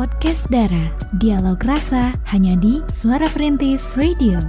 Podcast 0.00 0.48
Dara, 0.48 0.88
dialog 1.20 1.60
rasa 1.60 2.16
hanya 2.32 2.56
di 2.56 2.80
Suara 2.88 3.28
Perintis 3.28 3.84
Radio. 4.00 4.40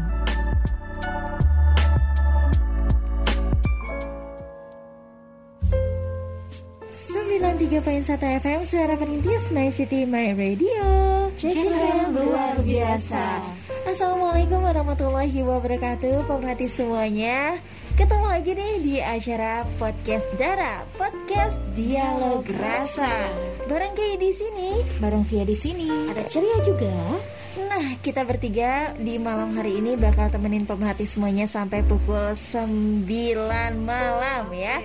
satu 8.00 8.24
FM 8.24 8.64
Suara 8.64 8.96
Perintis 8.96 9.52
My 9.52 9.68
City 9.68 10.08
My 10.08 10.32
Radio. 10.40 10.88
Channel 11.36 12.16
luar 12.16 12.56
biasa. 12.64 13.44
Assalamualaikum 13.92 14.64
warahmatullahi 14.64 15.44
wabarakatuh 15.44 16.32
Pemerhati 16.32 16.72
semuanya. 16.72 17.60
Ketemu 18.00 18.24
lagi 18.24 18.56
nih 18.56 18.74
di 18.80 18.96
acara 19.04 19.68
podcast 19.76 20.32
Dara, 20.40 20.88
podcast 20.96 21.60
Dialog 21.76 22.48
Rasa. 22.56 23.12
Bareng 23.72 23.96
kayak 23.96 24.20
di 24.20 24.36
sini, 24.36 24.84
bareng 25.00 25.24
Via 25.32 25.48
di 25.48 25.56
sini. 25.56 25.88
Ada 26.12 26.28
ceria 26.28 26.60
juga. 26.60 26.92
Nah, 27.82 27.98
kita 27.98 28.22
bertiga 28.30 28.94
di 28.94 29.18
malam 29.18 29.58
hari 29.58 29.82
ini 29.82 29.98
bakal 29.98 30.30
temenin 30.30 30.70
pemerhati 30.70 31.02
semuanya 31.02 31.50
sampai 31.50 31.82
pukul 31.82 32.38
9 32.38 33.10
malam 33.82 34.46
ya. 34.54 34.78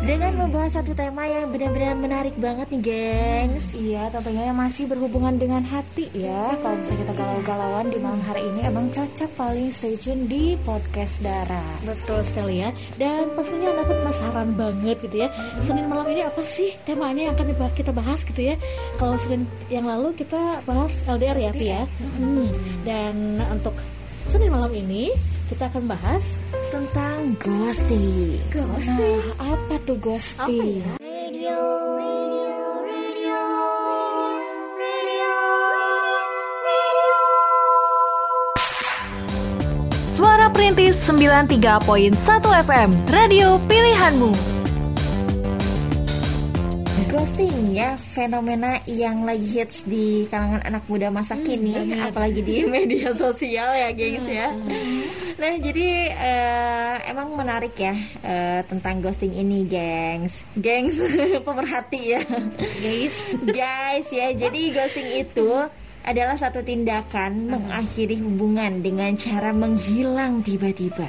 Dengan 0.00 0.32
membahas 0.32 0.80
satu 0.80 0.96
tema 0.96 1.28
yang 1.28 1.52
benar-benar 1.52 1.92
menarik 2.00 2.32
banget 2.40 2.72
nih, 2.72 2.80
gengs. 2.80 3.76
Iya, 3.76 4.08
tentunya 4.08 4.48
yang 4.48 4.56
masih 4.56 4.88
berhubungan 4.88 5.36
dengan 5.36 5.60
hati 5.60 6.08
ya. 6.16 6.56
Kalau 6.64 6.72
bisa 6.80 6.96
kita 6.96 7.12
galau-galauan 7.20 7.92
di 7.92 8.00
malam 8.00 8.22
hari 8.24 8.40
ini 8.40 8.64
emang 8.64 8.88
cocok 8.96 9.28
paling 9.36 9.68
stay 9.68 10.00
tune 10.00 10.24
di 10.24 10.56
podcast 10.64 11.20
Dara. 11.20 11.60
Betul 11.84 12.24
sekali 12.24 12.64
ya. 12.64 12.72
Dan 12.96 13.28
pastinya 13.36 13.76
dapat 13.76 14.08
penasaran 14.08 14.48
banget 14.56 14.96
gitu 15.04 15.20
ya. 15.20 15.28
Senin 15.60 15.84
malam 15.84 16.08
ini 16.08 16.24
apa 16.24 16.40
sih 16.48 16.72
temanya 16.88 17.28
yang 17.28 17.36
akan 17.36 17.52
kita 17.76 17.92
bahas 17.92 18.24
gitu 18.24 18.40
ya. 18.40 18.56
Kalau 18.96 19.20
Senin 19.20 19.44
yang 19.68 19.84
lalu 19.84 20.16
kita 20.16 20.64
bahas 20.64 20.96
LDR 21.04 21.36
ya, 21.36 21.52
Via. 21.52 21.84
Hmm. 22.00 22.37
Dan 22.86 23.42
untuk 23.50 23.74
Senin 24.28 24.52
malam 24.52 24.68
ini 24.76 25.08
kita 25.48 25.72
akan 25.72 25.88
bahas 25.88 26.36
tentang 26.68 27.32
ghosting. 27.40 28.36
Ghosting. 28.52 29.16
Nah, 29.40 29.56
apa 29.56 29.80
tuh 29.88 29.96
ghosting? 29.96 30.84
Apa 30.84 31.00
ya? 31.00 31.00
Radio, 31.00 31.56
radio, 31.96 32.60
radio, 32.84 33.40
radio, 34.76 35.32
radio. 36.68 37.00
Suara 40.12 40.52
Perintis 40.52 41.00
93.1 41.08 42.12
FM, 42.68 42.90
radio 43.08 43.56
pilihanmu 43.64 44.47
ghosting 47.08 47.72
ya 47.72 47.96
fenomena 47.96 48.76
yang 48.84 49.24
lagi 49.24 49.56
hits 49.56 49.88
di 49.88 50.28
kalangan 50.28 50.60
anak 50.68 50.84
muda 50.92 51.08
masa 51.08 51.40
hmm, 51.40 51.44
kini 51.44 51.72
hmm, 51.72 52.12
apalagi 52.12 52.44
di 52.44 52.64
media 52.76 53.16
sosial 53.16 53.64
ya 53.72 53.88
gengs 53.96 54.28
ya. 54.28 54.52
Nah 55.40 55.54
jadi 55.56 56.12
uh, 56.12 56.96
emang 57.08 57.32
menarik 57.32 57.72
ya 57.80 57.96
uh, 58.20 58.60
tentang 58.68 59.00
ghosting 59.00 59.32
ini 59.32 59.64
gengs. 59.64 60.44
Gengs 60.60 61.00
pemerhati 61.48 62.12
ya. 62.12 62.20
Guys. 62.84 63.16
Guys 63.56 64.08
ya 64.12 64.28
jadi 64.36 64.60
ghosting 64.76 65.08
itu 65.24 65.48
adalah 66.08 66.40
satu 66.40 66.64
tindakan 66.64 67.52
mengakhiri 67.52 68.16
hubungan 68.24 68.80
dengan 68.80 69.12
cara 69.20 69.52
menghilang 69.52 70.40
tiba-tiba. 70.40 71.04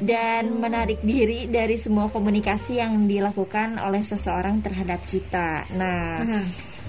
Dan 0.00 0.56
menarik 0.56 1.04
diri 1.04 1.44
dari 1.52 1.76
semua 1.76 2.08
komunikasi 2.08 2.80
yang 2.80 3.04
dilakukan 3.04 3.76
oleh 3.76 4.00
seseorang 4.00 4.64
terhadap 4.64 5.04
kita. 5.04 5.68
Nah, 5.76 6.24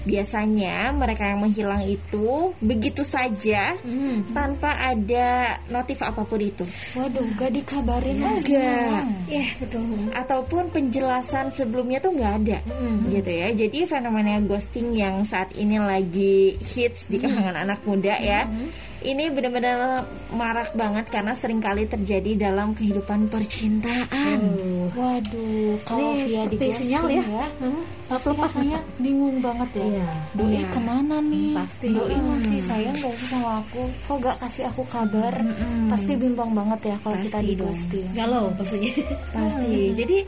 biasanya 0.06 0.94
mereka 0.94 1.26
yang 1.26 1.42
menghilang 1.42 1.82
itu 1.82 2.54
begitu 2.62 3.02
saja 3.02 3.74
hmm. 3.82 4.30
tanpa 4.30 4.72
ada 4.78 5.58
notif 5.68 6.00
apa 6.06 6.22
pun 6.22 6.38
itu. 6.38 6.62
Waduh, 6.94 7.26
gak 7.34 7.50
dikabarin 7.52 8.22
enggak. 8.22 9.04
Ya, 9.26 9.46
betul. 9.58 9.82
Ataupun 10.14 10.70
penjelasan 10.70 11.50
sebelumnya 11.50 11.98
tuh 11.98 12.14
nggak 12.14 12.34
ada, 12.46 12.58
hmm. 12.62 13.10
gitu 13.10 13.30
ya. 13.34 13.48
Jadi 13.50 13.78
fenomena 13.90 14.38
ghosting 14.46 14.94
yang 14.94 15.26
saat 15.26 15.50
ini 15.58 15.82
lagi 15.82 16.54
hits 16.54 17.10
di 17.10 17.18
kalangan 17.18 17.58
hmm. 17.58 17.64
anak 17.66 17.80
muda 17.82 18.14
ya. 18.22 18.46
Hmm 18.46 18.85
ini 19.06 19.30
benar-benar 19.30 20.02
marak 20.34 20.74
banget 20.74 21.06
karena 21.06 21.38
sering 21.38 21.62
kali 21.62 21.86
terjadi 21.86 22.50
dalam 22.50 22.74
kehidupan 22.74 23.30
percintaan. 23.30 24.38
Uh. 24.42 24.90
Waduh, 24.96 25.76
kalau 25.86 26.14
via 26.14 26.46
di 26.50 26.56
sinyal 26.70 27.06
ya, 27.10 27.22
ya 27.22 27.46
hmm, 27.60 27.82
pasti 28.06 28.32
rasanya 28.32 28.78
bingung 29.02 29.38
banget 29.42 29.82
ya. 29.82 29.86
Iya. 29.86 30.08
Doi 30.34 30.50
iya. 30.56 30.66
ke 30.70 30.80
mana 30.82 31.16
nih? 31.20 31.52
Pasti. 31.58 31.88
Doi 31.90 32.16
masih 32.16 32.58
sayang 32.62 32.96
gak 32.96 33.14
sih 33.18 33.28
sama 33.28 33.60
aku? 33.62 33.82
Kok 34.06 34.16
gak 34.22 34.36
kasih 34.42 34.64
aku 34.70 34.82
kabar? 34.88 35.34
Hmm. 35.36 35.90
Pasti 35.90 36.12
bimbang 36.14 36.54
banget 36.54 36.94
ya 36.94 36.96
kalau 37.02 37.18
kita 37.18 37.38
di 37.42 37.54
ghosting. 37.58 38.08
Galau 38.14 38.54
pastinya. 38.54 38.92
Pasti. 39.34 39.92
Jadi 39.94 40.18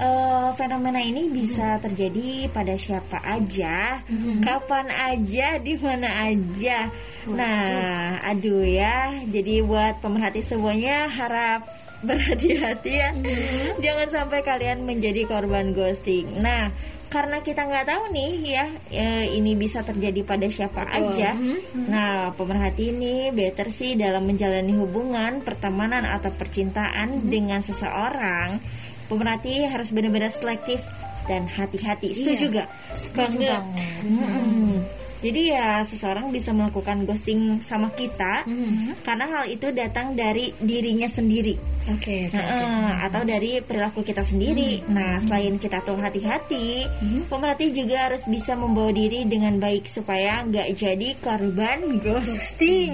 uh, 0.00 0.50
fenomena 0.54 1.02
ini 1.02 1.30
bisa 1.30 1.78
terjadi 1.82 2.48
pada 2.50 2.74
siapa 2.74 3.22
aja, 3.22 4.02
mm-hmm. 4.06 4.42
kapan 4.42 4.86
aja, 4.90 5.58
di 5.60 5.74
mana 5.78 6.08
aja. 6.26 6.88
Nah, 7.28 8.22
aduh 8.24 8.64
ya. 8.64 9.12
Jadi 9.28 9.60
buat 9.62 10.00
pemerhati 10.00 10.40
semuanya 10.40 11.10
harap 11.10 11.66
berhati-hati 12.02 12.92
ya. 12.94 13.10
Mm-hmm. 13.14 13.82
Jangan 13.82 14.08
sampai 14.08 14.40
kalian 14.46 14.86
menjadi 14.86 15.26
korban 15.26 15.74
ghosting. 15.74 16.30
Nah, 16.38 16.70
karena 17.08 17.40
kita 17.40 17.64
nggak 17.64 17.88
tahu 17.88 18.12
nih 18.12 18.32
ya 18.52 18.66
e, 18.92 19.32
ini 19.40 19.56
bisa 19.56 19.80
terjadi 19.80 20.20
pada 20.28 20.44
siapa 20.52 20.84
Betul. 20.84 21.08
aja. 21.08 21.30
Mm-hmm. 21.34 21.84
Nah, 21.88 22.36
pemerhati 22.36 22.92
ini 22.92 23.32
better 23.32 23.72
sih 23.72 23.96
dalam 23.96 24.28
menjalani 24.28 24.76
hubungan, 24.76 25.40
pertemanan 25.40 26.04
atau 26.04 26.30
percintaan 26.30 27.18
mm-hmm. 27.18 27.30
dengan 27.32 27.60
seseorang 27.64 28.60
pemerhati 29.08 29.66
harus 29.66 29.90
benar-benar 29.90 30.30
selektif 30.30 30.84
dan 31.28 31.44
hati-hati. 31.44 32.12
Setuju 32.16 32.32
iya. 32.36 32.40
juga? 32.40 32.62
Setuju 32.96 33.36
banget. 33.40 33.84
Hmm. 34.04 34.76
Jadi 35.18 35.50
ya 35.50 35.82
seseorang 35.82 36.30
bisa 36.30 36.54
melakukan 36.54 37.02
ghosting 37.02 37.58
sama 37.58 37.90
kita 37.90 38.46
hmm. 38.46 39.02
karena 39.02 39.26
hal 39.26 39.44
itu 39.50 39.74
datang 39.74 40.14
dari 40.14 40.54
dirinya 40.62 41.10
sendiri. 41.10 41.58
Oke. 41.88 42.28
Okay, 42.28 42.36
okay, 42.36 42.44
okay. 42.44 43.06
Atau 43.08 43.22
dari 43.24 43.50
perilaku 43.64 44.04
kita 44.04 44.20
sendiri. 44.20 44.84
Hmm. 44.84 44.94
Nah, 44.94 45.12
selain 45.24 45.56
kita 45.56 45.80
tuh 45.80 45.96
hati-hati, 45.96 46.84
hmm. 46.84 47.32
pemerhati 47.32 47.72
juga 47.72 48.12
harus 48.12 48.28
bisa 48.28 48.54
membawa 48.54 48.92
diri 48.92 49.24
dengan 49.24 49.56
baik 49.56 49.88
supaya 49.88 50.44
nggak 50.44 50.68
jadi 50.76 51.08
korban 51.18 51.98
ghosting. 52.04 52.92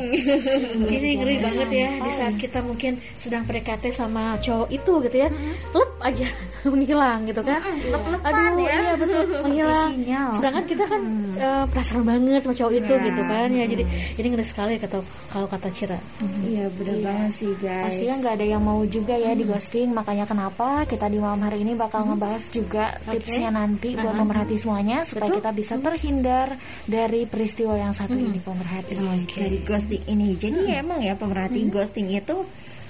Ini 0.94 1.10
ngeri 1.20 1.36
banget 1.42 1.68
ya 1.74 1.91
di 1.98 2.10
saat 2.14 2.34
kita 2.38 2.62
mungkin 2.62 3.02
sedang 3.18 3.42
PDKT 3.44 3.91
sama 3.91 4.38
cowok 4.38 4.70
itu 4.70 4.92
gitu 5.10 5.16
ya, 5.26 5.28
hmm. 5.28 5.54
lep 5.74 5.92
aja 6.00 6.28
menghilang 6.72 7.28
gitu 7.28 7.41
kan. 7.44 7.60
Hmm. 7.60 8.26
Aduh, 8.28 8.64
ya. 8.64 8.72
iya 8.72 8.92
betul 8.97 9.22
menghilang. 9.44 9.91
Sedangkan 10.38 10.64
kita 10.64 10.84
kan 10.88 11.00
hmm. 11.02 11.36
uh, 11.36 11.64
penasaran 11.69 12.04
banget 12.04 12.42
sama 12.44 12.54
cowok 12.56 12.72
itu 12.78 12.94
nah. 12.94 13.04
gitu 13.04 13.22
kan 13.26 13.48
ya. 13.52 13.64
Jadi 13.69 13.84
ini 14.20 14.26
ngeri 14.32 14.47
sekali 14.47 14.72
kata 14.80 14.98
kalau 15.28 15.47
kata 15.50 15.69
Cira. 15.74 15.98
Hmm. 16.20 16.42
Iya 16.44 16.64
benar 16.72 16.97
iya. 16.97 17.04
banget 17.04 17.32
sih 17.34 17.53
guys. 17.60 17.84
Pastinya 17.91 18.14
nggak 18.24 18.34
ada 18.41 18.47
yang 18.47 18.62
mau 18.64 18.80
juga 18.88 19.14
ya 19.19 19.32
hmm. 19.32 19.41
di 19.41 19.44
ghosting 19.44 19.88
makanya 19.92 20.24
kenapa 20.24 20.88
kita 20.88 21.06
di 21.10 21.19
malam 21.20 21.41
hari 21.44 21.64
ini 21.66 21.72
bakal 21.76 22.04
hmm. 22.04 22.08
ngebahas 22.14 22.44
juga 22.54 22.84
okay. 23.04 23.20
tipsnya 23.20 23.50
nanti 23.53 23.97
buat 23.97 24.06
uh 24.06 24.12
-huh. 24.14 24.20
pemerhati 24.22 24.54
semuanya 24.56 24.98
supaya 25.04 25.30
Betul? 25.30 25.38
kita 25.42 25.50
bisa 25.53 25.74
terhindar 25.80 26.48
dari 26.88 27.26
peristiwa 27.28 27.74
yang 27.76 27.92
satu 27.92 28.16
hmm. 28.16 28.26
ini 28.30 28.38
pemerhati 28.41 28.94
okay. 28.97 29.38
dari 29.44 29.58
ghosting 29.64 30.03
ini 30.06 30.28
jadi 30.38 30.60
hmm. 30.60 30.80
emang 30.86 31.00
ya 31.03 31.14
pemerhati 31.19 31.60
hmm. 31.64 31.70
ghosting 31.72 32.08
itu 32.12 32.36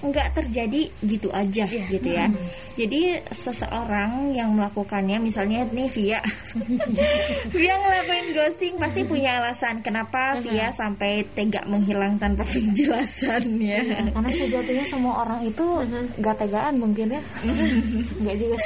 nggak 0.05 0.37
terjadi 0.37 0.93
gitu 1.01 1.33
aja 1.33 1.65
yeah. 1.65 1.89
gitu 1.89 2.09
ya. 2.13 2.27
Hmm. 2.29 2.37
Jadi 2.75 3.23
seseorang 3.31 4.35
yang 4.35 4.53
melakukannya 4.53 5.23
misalnya 5.23 5.63
nih 5.71 5.89
Via 5.89 6.21
Via 7.55 7.75
ngelakuin 7.79 8.27
ghosting 8.35 8.75
pasti 8.83 9.07
punya 9.07 9.39
alasan 9.41 9.81
kenapa 9.81 10.37
Via 10.43 10.75
sampai 10.75 11.25
tega 11.33 11.65
menghilang 11.65 12.19
tanpa 12.19 12.45
penjelasan 12.53 13.63
ya. 13.63 13.81
Iya, 13.81 14.11
karena 14.13 14.31
sejatinya 14.31 14.85
semua 14.85 15.25
orang 15.25 15.41
itu 15.47 15.65
nggak 16.21 16.37
tegaan 16.37 16.77
mungkin 16.77 17.17
ya. 17.17 17.23
nggak 18.21 18.37
juga. 18.37 18.59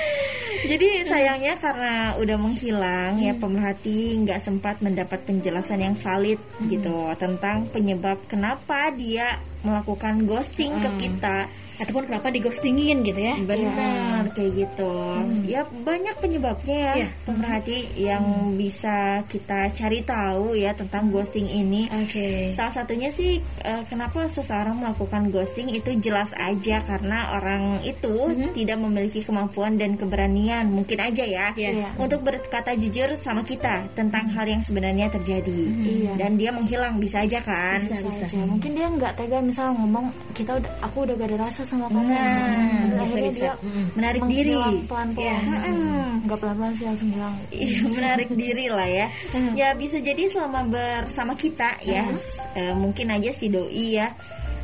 Jadi 0.59 1.07
sayangnya 1.07 1.55
karena 1.55 2.19
udah 2.19 2.35
menghilang 2.35 3.15
ya 3.23 3.37
hmm. 3.37 3.43
pemerhati 3.43 4.19
nggak 4.27 4.43
sempat 4.43 4.83
mendapat 4.83 5.23
penjelasan 5.23 5.87
yang 5.87 5.95
valid 5.95 6.43
gitu 6.67 7.15
tentang 7.15 7.71
penyebab 7.71 8.19
kenapa 8.27 8.91
dia 8.91 9.39
melakukan 9.67 10.27
ghosting 10.29 10.79
ke 10.79 10.91
kita 10.99 11.51
ataupun 11.79 12.11
kenapa 12.11 12.35
di 12.35 12.43
ghostingin 12.43 13.07
gitu 13.07 13.21
ya 13.23 13.35
benar 13.39 14.27
ya. 14.27 14.35
kayak 14.35 14.53
gitu 14.67 14.91
hmm. 14.91 15.43
ya 15.47 15.63
banyak 15.67 16.17
penyebabnya 16.19 16.79
ya 16.79 16.95
ya. 17.07 17.09
pemerhati 17.23 17.79
yang 17.95 18.25
hmm. 18.25 18.59
bisa 18.59 19.23
kita 19.31 19.71
cari 19.71 20.03
tahu 20.03 20.59
ya 20.59 20.75
tentang 20.75 21.15
ghosting 21.15 21.47
ini 21.47 21.87
okay. 21.87 22.51
salah 22.51 22.75
satunya 22.75 23.15
sih 23.15 23.39
uh, 23.63 23.87
kenapa 23.87 24.27
seseorang 24.27 24.83
melakukan 24.83 25.31
ghosting 25.31 25.71
itu 25.71 25.95
jelas 26.03 26.35
aja 26.35 26.83
karena 26.83 27.39
orang 27.39 27.79
itu 27.87 28.11
hmm. 28.11 28.59
tidak 28.59 28.79
memiliki 28.83 29.23
kemampuan 29.23 29.79
dan 29.79 29.95
keberanian 29.95 30.67
mungkin 30.75 30.99
aja 30.99 31.23
ya 31.23 31.55
yeah. 31.55 31.95
untuk 32.03 32.27
berkata 32.27 32.75
jujur 32.75 33.15
sama 33.15 33.47
kita 33.47 33.87
tentang 33.95 34.27
hmm. 34.27 34.35
hal 34.35 34.47
yang 34.51 34.63
sebenarnya 34.63 35.07
terjadi 35.15 35.63
hmm. 35.71 36.19
dan 36.19 36.35
dia 36.35 36.51
menghilang 36.51 36.99
bisa 36.99 37.23
aja 37.23 37.39
kan 37.39 37.79
bisa, 37.87 38.03
bisa. 38.03 38.27
aja 38.27 38.43
mungkin 38.43 38.75
dia 38.75 38.91
nggak 38.91 39.15
tega 39.15 39.39
misal 39.39 39.79
ngomong 39.79 40.11
kita 40.35 40.59
udah 40.59 40.73
aku 40.83 41.07
udah 41.07 41.15
gak 41.15 41.29
ada 41.35 41.39
rasa 41.49 41.68
sama 41.69 41.93
kamu 41.93 42.09
nah, 42.09 43.05
akhirnya 43.05 43.33
dia 43.37 43.53
menarik 43.93 44.23
diri 44.25 44.57
pelan-pelan 44.89 45.43
yeah. 45.45 46.09
nggak 46.25 46.39
pelan-pelan 46.41 46.73
sih 46.73 46.87
langsung 46.89 47.13
hilang 47.13 47.37
iya 47.53 47.79
menarik 47.97 48.31
diri 48.33 48.67
lah 48.73 48.89
ya 48.89 49.07
ya 49.53 49.69
bisa 49.77 50.01
jadi 50.01 50.25
selama 50.33 50.65
bersama 50.73 51.37
kita 51.37 51.77
ya 51.85 52.09
uh, 52.57 52.75
mungkin 52.81 53.13
aja 53.13 53.29
si 53.29 53.53
doi 53.53 54.01
ya 54.01 54.09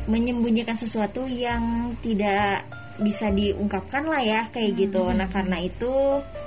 menyembunyikan 0.09 0.77
sesuatu 0.77 1.25
yang 1.29 1.93
tidak 2.01 2.65
bisa 2.95 3.27
diungkapkan 3.27 4.07
lah 4.07 4.23
ya 4.23 4.47
kayak 4.51 4.71
hmm. 4.71 4.79
gitu. 4.87 5.03
Nah 5.11 5.27
karena 5.27 5.59
itu 5.59 5.91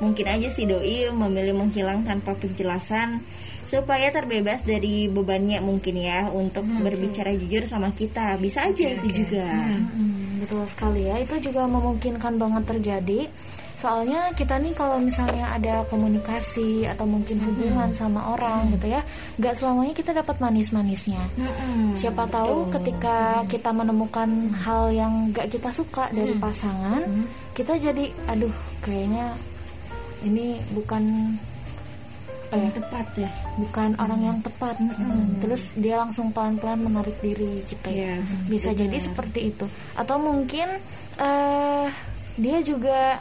mungkin 0.01 0.27
aja 0.29 0.49
si 0.49 0.65
doi 0.65 1.13
memilih 1.13 1.53
menghilang 1.53 2.09
tanpa 2.09 2.33
penjelasan 2.39 3.21
supaya 3.69 4.09
terbebas 4.09 4.65
dari 4.65 5.13
bebannya 5.13 5.61
mungkin 5.61 6.01
ya 6.01 6.33
untuk 6.33 6.65
hmm, 6.65 6.81
berbicara 6.89 7.37
jujur 7.37 7.69
sama 7.69 7.93
kita. 7.93 8.41
Bisa 8.41 8.65
aja 8.65 8.85
okay, 8.89 8.97
itu 8.97 9.09
okay. 9.13 9.17
juga. 9.25 9.49
Hmm, 9.49 9.85
hmm, 9.93 10.28
betul 10.39 10.63
sekali 10.71 11.11
ya. 11.11 11.19
Itu 11.19 11.43
juga 11.43 11.67
memungkinkan 11.67 12.39
banget 12.39 12.65
terjadi 12.71 13.27
soalnya 13.79 14.35
kita 14.35 14.59
nih 14.59 14.75
kalau 14.75 14.99
misalnya 14.99 15.55
ada 15.55 15.87
komunikasi 15.87 16.83
atau 16.91 17.07
mungkin 17.07 17.39
hubungan 17.39 17.95
hmm. 17.95 17.95
sama 17.95 18.35
orang 18.35 18.67
hmm. 18.67 18.75
gitu 18.75 18.87
ya 18.91 19.07
nggak 19.39 19.55
selamanya 19.55 19.95
kita 19.95 20.11
dapat 20.19 20.43
manis-manisnya 20.43 21.23
hmm. 21.39 21.95
siapa 21.95 22.27
tahu 22.27 22.67
Betul. 22.67 22.75
ketika 22.75 23.47
kita 23.47 23.71
menemukan 23.71 24.51
hal 24.67 24.91
yang 24.91 25.31
nggak 25.31 25.47
kita 25.55 25.71
suka 25.71 26.11
dari 26.11 26.35
hmm. 26.35 26.43
pasangan 26.43 27.07
hmm. 27.07 27.55
kita 27.55 27.79
jadi 27.79 28.11
aduh 28.27 28.51
kayaknya 28.83 29.31
ini 30.27 30.59
bukan 30.75 31.39
yang 32.57 32.73
ya, 32.73 32.77
tepat 32.81 33.07
ya 33.19 33.31
bukan 33.61 33.91
hmm. 33.93 34.03
orang 34.05 34.21
yang 34.25 34.39
tepat 34.41 34.77
hmm. 34.81 35.43
terus 35.45 35.63
dia 35.77 36.01
langsung 36.01 36.33
pelan-pelan 36.33 36.81
menarik 36.81 37.17
diri 37.21 37.65
gitu 37.69 37.89
ya, 37.93 38.17
ya 38.17 38.47
bisa 38.49 38.73
benar. 38.73 38.81
jadi 38.87 38.99
seperti 39.05 39.41
itu 39.53 39.67
atau 39.99 40.17
mungkin 40.17 40.69
uh, 41.21 41.87
dia 42.39 42.59
juga 42.63 43.21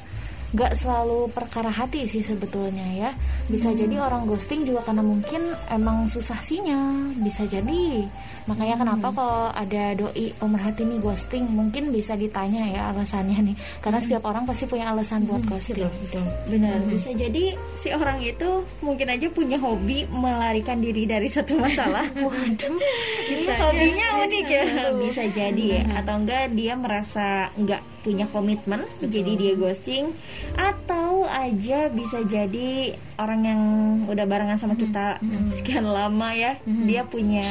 gak 0.55 0.79
selalu 0.79 1.27
perkara 1.35 1.67
hati 1.67 2.07
sih 2.07 2.23
sebetulnya 2.23 2.87
ya. 2.95 3.11
Bisa 3.51 3.71
hmm. 3.71 3.79
jadi 3.83 3.95
orang 3.99 4.23
ghosting 4.23 4.63
juga 4.63 4.79
karena 4.87 5.03
mungkin 5.03 5.43
emang 5.67 6.07
susah 6.07 6.39
sinyal 6.39 7.11
bisa 7.19 7.43
jadi. 7.43 8.07
Makanya 8.47 8.79
hmm. 8.79 8.83
kenapa 8.87 9.07
kalau 9.11 9.51
ada 9.51 9.83
doi 9.99 10.31
pemerhati 10.39 10.87
nih 10.87 11.03
ghosting? 11.03 11.51
Mungkin 11.51 11.91
bisa 11.91 12.15
ditanya 12.15 12.63
ya 12.63 12.81
alasannya 12.95 13.51
nih. 13.51 13.55
Karena 13.83 13.99
hmm. 13.99 14.05
setiap 14.07 14.23
orang 14.23 14.47
pasti 14.47 14.71
punya 14.71 14.87
alasan 14.95 15.27
buat 15.27 15.43
hmm, 15.43 15.51
ghosting. 15.51 15.83
betul, 15.83 16.23
benar. 16.47 16.79
Hmm. 16.79 16.95
bisa 16.95 17.11
jadi 17.11 17.43
si 17.75 17.91
orang 17.91 18.23
itu 18.23 18.63
mungkin 18.79 19.11
aja 19.11 19.27
punya 19.27 19.59
hobi 19.59 20.07
melarikan 20.07 20.79
diri 20.79 21.03
dari 21.03 21.27
satu 21.27 21.59
masalah. 21.59 22.07
Waduh 22.23 22.79
bisa 23.27 23.51
hobinya 23.67 24.07
unik 24.23 24.47
ya. 24.47 24.63
bisa 24.95 25.23
jadi 25.27 25.65
ya. 25.79 25.81
Atau 25.99 26.23
enggak 26.23 26.55
dia 26.55 26.79
merasa 26.79 27.51
enggak 27.59 27.83
punya 28.07 28.23
komitmen 28.31 28.87
betul. 28.87 29.11
jadi 29.11 29.31
dia 29.35 29.53
ghosting 29.59 30.15
atau 30.55 31.27
aja 31.27 31.91
bisa 31.91 32.23
jadi 32.23 32.95
orang 33.19 33.41
yang 33.43 33.61
udah 34.07 34.23
barengan 34.23 34.55
sama 34.55 34.79
kita 34.79 35.19
sekian 35.51 35.83
lama 35.83 36.31
ya 36.31 36.55
dia 36.63 37.03
punya 37.03 37.43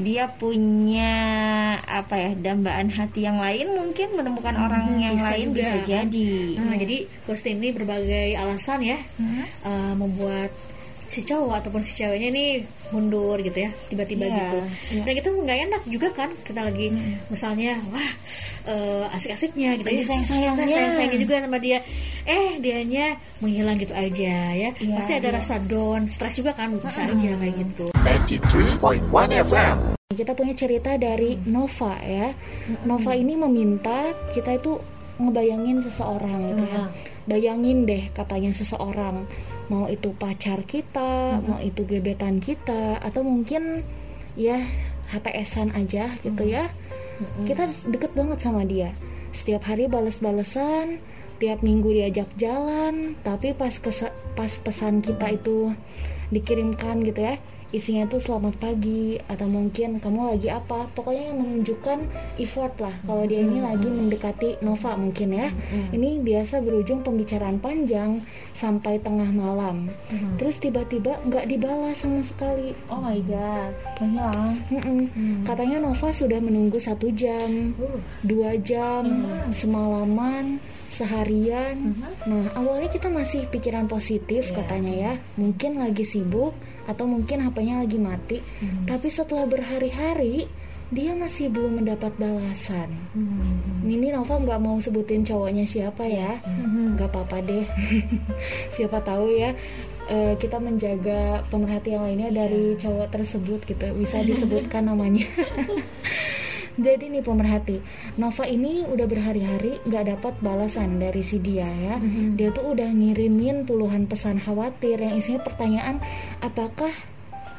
dia 0.00 0.32
punya 0.32 1.12
apa 1.84 2.16
ya 2.16 2.30
dambaan 2.32 2.88
hati 2.88 3.28
yang 3.28 3.36
lain 3.36 3.76
mungkin 3.76 4.16
menemukan 4.16 4.56
hmm, 4.56 4.64
orang 4.64 4.86
yang 4.96 5.14
bisa 5.20 5.28
lain 5.28 5.48
juga. 5.52 5.58
bisa 5.60 5.76
jadi 5.84 6.32
nah, 6.56 6.76
jadi 6.80 6.96
ghosting 7.28 7.56
ini 7.60 7.70
berbagai 7.76 8.28
alasan 8.40 8.80
ya 8.80 8.98
hmm. 9.20 9.44
uh, 9.68 9.94
membuat 10.00 10.50
si 11.10 11.26
cowok 11.26 11.58
ataupun 11.58 11.82
si 11.82 11.98
ceweknya 11.98 12.30
ini 12.30 12.62
mundur 12.94 13.34
gitu 13.42 13.66
ya 13.66 13.70
tiba-tiba 13.90 14.30
yeah, 14.30 14.38
gitu. 14.38 14.58
Yeah. 14.94 15.04
dan 15.10 15.14
itu 15.18 15.30
nggak 15.42 15.58
enak 15.66 15.82
juga 15.90 16.08
kan 16.14 16.30
kita 16.46 16.60
lagi 16.62 16.94
hmm. 16.94 17.26
misalnya 17.26 17.74
wah 17.90 18.10
uh, 18.70 19.14
asik-asiknya 19.18 19.74
gitu 19.82 19.90
ya. 19.90 20.06
sayang 20.06 20.22
sayangnya 20.22 20.66
sayang 20.70 20.94
sayangnya 20.94 21.18
juga 21.18 21.34
sama 21.42 21.58
dia. 21.58 21.82
Eh 22.30 22.62
dianya 22.62 23.18
menghilang 23.42 23.74
gitu 23.82 23.90
aja 23.90 24.54
ya. 24.54 24.70
Yeah, 24.70 24.94
pasti 24.94 25.12
ada 25.18 25.34
yeah. 25.34 25.36
rasa 25.42 25.58
down 25.66 26.06
stres 26.14 26.38
juga 26.38 26.54
kan 26.54 26.78
bisa 26.78 27.02
hmm. 27.02 27.12
aja 27.18 27.30
kayak 27.42 27.54
gitu. 27.58 27.84
93.1 28.30 29.50
FM 29.50 29.76
kita 30.10 30.34
punya 30.34 30.54
cerita 30.54 30.90
dari 30.94 31.34
hmm. 31.34 31.50
Nova 31.50 31.98
ya. 32.06 32.30
Nova 32.86 33.12
ini 33.18 33.34
meminta 33.34 34.14
kita 34.30 34.62
itu 34.62 34.78
ngebayangin 35.18 35.82
seseorang 35.82 36.54
gitu 36.54 36.64
ya. 36.70 36.82
Bayangin 37.26 37.82
deh 37.82 38.14
katanya 38.14 38.54
seseorang 38.54 39.26
mau 39.70 39.86
itu 39.86 40.10
pacar 40.18 40.66
kita 40.66 41.38
hmm. 41.38 41.46
mau 41.46 41.60
itu 41.62 41.86
gebetan 41.86 42.42
kita 42.42 42.98
atau 42.98 43.22
mungkin 43.22 43.86
ya 44.34 44.58
HTSan 45.14 45.70
aja 45.78 46.18
gitu 46.26 46.42
hmm. 46.42 46.52
ya 46.52 46.64
hmm. 46.66 47.46
kita 47.46 47.70
deket 47.86 48.10
banget 48.18 48.42
sama 48.42 48.66
dia 48.66 48.90
setiap 49.30 49.62
hari 49.70 49.86
bales-balesan 49.86 50.98
tiap 51.38 51.62
minggu 51.62 51.94
diajak 51.94 52.28
jalan 52.34 53.14
tapi 53.22 53.54
pas 53.54 53.72
pas 54.34 54.52
pesan 54.60 55.00
kita 55.00 55.38
itu 55.38 55.70
dikirimkan 56.34 57.06
gitu 57.06 57.30
ya 57.30 57.38
isinya 57.70 58.06
tuh 58.10 58.18
selamat 58.18 58.58
pagi 58.58 59.18
atau 59.30 59.46
mungkin 59.46 60.02
kamu 60.02 60.36
lagi 60.36 60.48
apa. 60.50 60.90
Pokoknya 60.94 61.34
yang 61.34 61.38
menunjukkan 61.42 61.98
effort 62.42 62.74
lah. 62.82 62.94
Kalau 63.06 63.24
dia 63.26 63.40
ini 63.42 63.62
lagi 63.62 63.86
mendekati 63.86 64.58
Nova 64.62 64.98
mungkin 64.98 65.34
ya. 65.34 65.48
Ini 65.94 66.22
biasa 66.22 66.62
berujung 66.62 67.06
pembicaraan 67.06 67.62
panjang 67.62 68.26
sampai 68.52 68.98
tengah 68.98 69.30
malam. 69.30 69.90
Terus 70.36 70.58
tiba-tiba 70.58 71.18
nggak 71.26 71.46
dibalas 71.46 72.02
sama 72.02 72.26
sekali. 72.26 72.74
Oh 72.90 72.98
my 72.98 73.22
god. 73.24 73.72
Menghilang 74.02 74.58
katanya 75.46 75.78
Nova 75.82 76.10
sudah 76.10 76.42
menunggu 76.42 76.82
satu 76.82 77.10
jam 77.14 77.72
uh. 77.78 77.98
dua 78.26 78.58
jam 78.60 79.26
semalaman 79.54 80.58
seharian. 80.90 81.94
Nah, 82.26 82.50
awalnya 82.58 82.90
kita 82.90 83.06
masih 83.06 83.46
pikiran 83.48 83.86
positif 83.86 84.50
yeah. 84.50 84.56
katanya 84.60 84.92
ya. 84.92 85.12
Mungkin 85.38 85.78
lagi 85.78 86.02
sibuk, 86.02 86.52
atau 86.90 87.06
mungkin 87.06 87.38
HP-nya 87.46 87.86
lagi 87.86 87.98
mati 88.02 88.38
hmm. 88.42 88.90
tapi 88.90 89.08
setelah 89.14 89.46
berhari-hari 89.46 90.50
dia 90.90 91.14
masih 91.14 91.54
belum 91.54 91.78
mendapat 91.78 92.10
balasan. 92.18 92.90
Hmm. 93.14 93.86
Ini 93.86 94.10
Nova 94.10 94.42
nggak 94.42 94.58
mau 94.58 94.74
sebutin 94.82 95.22
cowoknya 95.22 95.62
siapa 95.62 96.02
ya, 96.02 96.42
hmm. 96.42 96.98
nggak 96.98 97.06
hmm. 97.06 97.14
apa-apa 97.14 97.38
deh. 97.46 97.62
siapa 98.74 98.98
tahu 98.98 99.30
ya 99.30 99.54
uh, 100.10 100.34
kita 100.34 100.58
menjaga 100.58 101.46
pemerhati 101.46 101.94
yang 101.94 102.10
lainnya 102.10 102.34
dari 102.34 102.74
iya. 102.74 102.78
cowok 102.82 103.06
tersebut 103.06 103.60
gitu, 103.70 103.86
bisa 103.94 104.18
disebutkan 104.34 104.90
namanya. 104.90 105.30
Jadi 106.80 107.12
nih 107.12 107.20
pemerhati, 107.20 107.76
Nova 108.16 108.48
ini 108.48 108.88
udah 108.88 109.04
berhari-hari 109.04 109.76
gak 109.84 110.08
dapat 110.08 110.34
balasan 110.40 110.96
dari 110.96 111.20
si 111.20 111.36
dia 111.36 111.68
ya. 111.68 112.00
Mm-hmm. 112.00 112.40
Dia 112.40 112.48
tuh 112.56 112.72
udah 112.72 112.88
ngirimin 112.88 113.68
puluhan 113.68 114.08
pesan 114.08 114.40
khawatir 114.40 114.96
yang 114.96 115.12
isinya 115.20 115.44
pertanyaan 115.44 116.00
apakah 116.40 116.88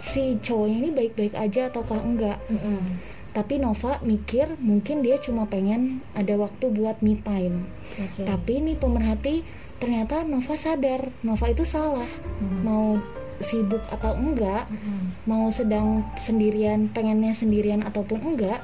si 0.02 0.42
cowoknya 0.42 0.78
ini 0.82 0.90
baik-baik 0.90 1.38
aja 1.38 1.70
ataukah 1.70 2.02
enggak. 2.02 2.42
Mm-hmm. 2.50 2.80
Tapi 3.32 3.62
Nova 3.62 4.02
mikir 4.02 4.58
mungkin 4.60 5.06
dia 5.06 5.22
cuma 5.22 5.46
pengen 5.46 6.02
ada 6.18 6.36
waktu 6.36 6.74
buat 6.74 7.00
me 7.06 7.22
time. 7.22 7.70
Okay. 7.96 8.26
Tapi 8.26 8.54
nih 8.60 8.76
pemerhati 8.82 9.46
ternyata 9.78 10.26
Nova 10.26 10.58
sadar 10.58 11.14
Nova 11.22 11.46
itu 11.46 11.62
salah. 11.62 12.10
Mm-hmm. 12.42 12.62
Mau 12.66 12.98
sibuk 13.42 13.82
atau 13.90 14.14
enggak, 14.18 14.70
mm-hmm. 14.70 15.26
mau 15.26 15.50
sedang 15.50 16.06
sendirian, 16.18 16.90
pengennya 16.94 17.34
sendirian 17.34 17.82
ataupun 17.82 18.22
enggak, 18.22 18.62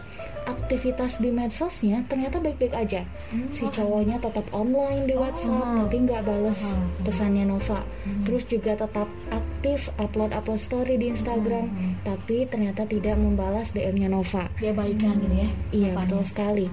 aktivitas 0.48 1.20
di 1.20 1.30
medsosnya 1.30 2.08
ternyata 2.08 2.40
baik-baik 2.40 2.74
aja 2.74 3.04
hmm. 3.36 3.52
si 3.52 3.68
cowoknya 3.68 4.18
tetap 4.24 4.48
online 4.56 5.06
di 5.06 5.14
WhatsApp 5.14 5.76
oh. 5.76 5.76
tapi 5.84 5.96
nggak 6.08 6.24
bales 6.24 6.60
hmm. 6.64 7.04
pesannya 7.04 7.44
Nova 7.44 7.84
hmm. 7.84 8.24
terus 8.24 8.48
juga 8.48 8.80
tetap 8.80 9.06
aktif 9.30 9.92
upload 10.00 10.32
upload 10.32 10.62
story 10.64 10.96
di 10.96 11.12
Instagram 11.12 11.68
hmm. 11.68 11.94
tapi 12.08 12.48
ternyata 12.48 12.88
tidak 12.88 13.20
membalas 13.20 13.70
DM-nya 13.76 14.08
Nova 14.08 14.48
dia 14.58 14.72
baikan 14.72 15.20
hmm. 15.20 15.24
gitu 15.28 15.36
ya 15.36 15.50
iya 15.76 15.92
Apanya? 15.94 16.00
betul 16.08 16.22
sekali 16.24 16.68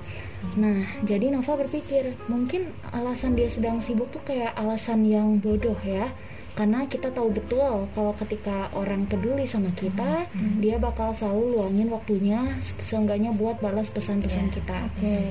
nah 0.54 0.80
jadi 1.02 1.26
Nova 1.34 1.52
berpikir 1.58 2.14
mungkin 2.30 2.70
alasan 2.94 3.34
dia 3.34 3.50
sedang 3.50 3.82
sibuk 3.82 4.08
tuh 4.14 4.22
kayak 4.22 4.54
alasan 4.54 5.02
yang 5.02 5.42
bodoh 5.42 5.76
ya 5.82 6.14
karena 6.54 6.86
kita 6.86 7.10
tahu 7.10 7.34
betul 7.34 7.90
kalau 7.98 8.14
ketika 8.14 8.70
orang 8.78 9.10
peduli 9.10 9.42
sama 9.42 9.74
kita 9.74 10.30
hmm. 10.30 10.62
dia 10.62 10.78
bakal 10.78 11.10
selalu 11.10 11.58
luangin 11.58 11.90
waktunya 11.90 12.40
seenggaknya 12.78 13.34
buat 13.34 13.58
balas 13.58 13.90
pesan-pesan 13.90 14.48
yeah. 14.48 14.54
kita 14.54 14.78
okay. 14.94 15.22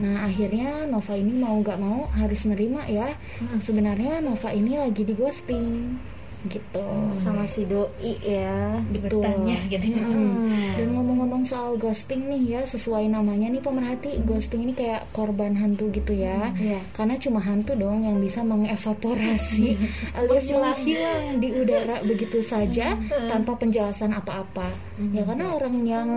nah 0.00 0.24
akhirnya 0.24 0.88
Nova 0.88 1.14
ini 1.20 1.36
mau 1.36 1.60
nggak 1.60 1.78
mau 1.80 2.08
harus 2.16 2.48
nerima 2.48 2.88
ya 2.88 3.12
hmm. 3.12 3.60
sebenarnya 3.60 4.24
Nova 4.24 4.56
ini 4.56 4.80
lagi 4.80 5.04
di 5.04 5.12
ghosting 5.12 6.00
gitu 6.48 6.86
sama 7.20 7.44
si 7.44 7.68
doi 7.68 8.16
ya 8.24 8.80
betul 8.88 9.20
gitu 9.68 9.76
ya. 9.92 10.04
hmm. 10.08 10.80
dan 10.80 10.88
ngomong-ngomong 10.96 11.44
soal 11.44 11.76
ghosting 11.76 12.32
nih 12.32 12.56
ya 12.56 12.62
sesuai 12.64 13.12
namanya 13.12 13.52
nih 13.52 13.60
pemerhati 13.60 14.24
ghosting 14.24 14.64
ini 14.64 14.72
kayak 14.72 15.04
korban 15.12 15.52
hantu 15.52 15.92
gitu 15.92 16.16
ya 16.16 16.48
hmm, 16.48 16.80
yeah. 16.80 16.82
karena 16.96 17.20
cuma 17.20 17.44
hantu 17.44 17.76
dong 17.76 18.08
yang 18.08 18.16
bisa 18.16 18.40
mengevaporasi 18.40 19.76
alias 20.16 20.46
menghilang 20.48 21.44
di 21.44 21.48
udara 21.52 22.00
begitu 22.00 22.40
saja 22.40 22.96
hmm. 22.96 23.28
tanpa 23.28 23.60
penjelasan 23.60 24.16
apa-apa 24.16 24.72
hmm. 24.96 25.12
ya 25.12 25.22
karena 25.28 25.46
orang 25.52 25.76
yang 25.84 26.08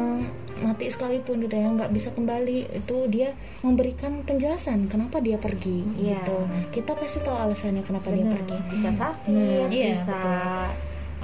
mati 0.64 0.88
sekalipun 0.90 1.44
gitu 1.44 1.56
ya 1.56 1.68
nggak 1.70 1.92
bisa 1.92 2.10
kembali 2.16 2.72
itu 2.72 2.98
dia 3.12 3.36
memberikan 3.62 4.24
penjelasan 4.24 4.88
kenapa 4.88 5.20
dia 5.20 5.36
pergi 5.36 5.84
yeah. 6.00 6.24
gitu 6.24 6.38
kita 6.72 6.96
pasti 6.96 7.20
tahu 7.22 7.36
alasannya 7.36 7.84
kenapa 7.84 8.10
Bener. 8.10 8.18
dia 8.18 8.26
pergi 8.32 8.58
bisa 8.72 8.90
sakit 8.96 9.68
hmm, 9.68 9.70
bisa 9.70 10.22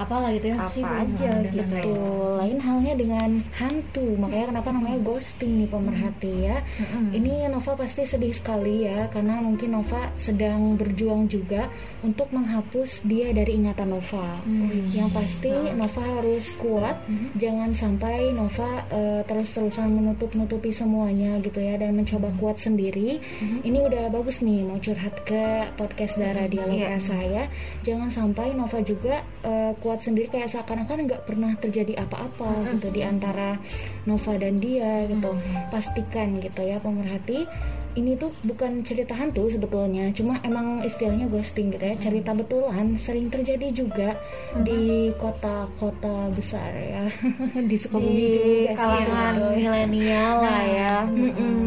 apalah 0.00 0.32
gitu 0.32 0.50
ya 0.50 0.56
apa 0.56 0.72
sih 0.72 0.82
aja 0.82 1.32
gitu. 1.52 1.74
betul 1.76 2.30
lain 2.40 2.56
halnya 2.56 2.94
dengan 2.96 3.30
hantu. 3.52 4.16
Makanya 4.16 4.46
kenapa 4.56 4.68
namanya 4.72 4.98
ghosting 5.04 5.60
nih 5.60 5.68
pemerhati 5.68 6.34
ya. 6.48 6.56
Mm-hmm. 6.80 7.06
ini 7.12 7.32
Nova 7.52 7.72
pasti 7.76 8.08
sedih 8.08 8.32
sekali 8.32 8.88
ya 8.88 9.12
karena 9.12 9.44
mungkin 9.44 9.76
Nova 9.76 10.08
sedang 10.16 10.80
berjuang 10.80 11.28
juga 11.28 11.68
untuk 12.00 12.32
menghapus 12.32 13.04
dia 13.04 13.36
dari 13.36 13.60
ingatan 13.60 13.92
Nova. 13.92 14.40
Mm-hmm. 14.48 14.88
yang 14.96 15.10
pasti 15.12 15.52
Nova 15.76 16.02
harus 16.20 16.46
kuat. 16.56 16.96
Mm-hmm. 17.10 17.30
jangan 17.36 17.70
sampai 17.76 18.32
Nova 18.32 18.70
uh, 18.88 19.20
terus-terusan 19.28 19.90
menutup-nutupi 19.90 20.72
semuanya 20.72 21.36
gitu 21.44 21.60
ya 21.60 21.76
dan 21.76 21.92
mencoba 21.92 22.32
mm-hmm. 22.32 22.40
kuat 22.40 22.56
sendiri. 22.56 23.20
Mm-hmm. 23.20 23.68
ini 23.68 23.78
udah 23.84 24.04
bagus 24.08 24.40
nih 24.40 24.64
mau 24.64 24.80
curhat 24.80 25.12
ke 25.28 25.68
podcast 25.76 26.16
darah 26.16 26.48
dialog 26.48 26.80
yeah. 26.80 26.96
rasa 26.96 27.16
ya. 27.20 27.44
Jangan 27.84 28.08
sampai 28.08 28.56
Nova 28.56 28.80
juga 28.80 29.20
uh, 29.44 29.76
kuat 29.82 29.89
kuat 29.90 30.06
sendiri 30.06 30.30
kayak 30.30 30.54
seakan-akan 30.54 31.10
nggak 31.10 31.26
pernah 31.26 31.50
terjadi 31.58 32.06
apa-apa 32.06 32.46
mm 32.46 32.62
-hmm. 32.62 32.72
gitu 32.78 32.88
di 32.94 33.02
antara 33.02 33.58
Nova 34.06 34.38
dan 34.38 34.62
dia 34.62 35.02
gitu. 35.10 35.34
Mm 35.34 35.42
-hmm. 35.42 35.66
Pastikan 35.74 36.38
gitu 36.38 36.62
ya 36.62 36.78
pemerhati 36.78 37.50
ini 37.98 38.14
tuh 38.14 38.30
bukan 38.46 38.86
cerita 38.86 39.16
hantu 39.16 39.50
sebetulnya, 39.50 40.10
cuma 40.14 40.38
emang 40.46 40.82
istilahnya 40.86 41.26
ghosting 41.26 41.74
gitu 41.74 41.82
ya, 41.82 41.94
cerita 41.98 42.30
betulan 42.36 42.94
sering 43.00 43.26
terjadi 43.32 43.68
juga 43.74 44.14
uh-huh. 44.14 44.62
di 44.62 45.10
kota-kota 45.18 46.30
besar 46.30 46.70
ya, 46.76 47.04
di 47.70 47.76
Sukabumi 47.78 48.30
di 48.30 48.30
juga 48.34 48.72
kalangan 48.78 49.34
milenial 49.56 50.34
lah 50.44 50.62
ya. 50.66 50.94
Mm 51.08 51.30
-mm. 51.34 51.66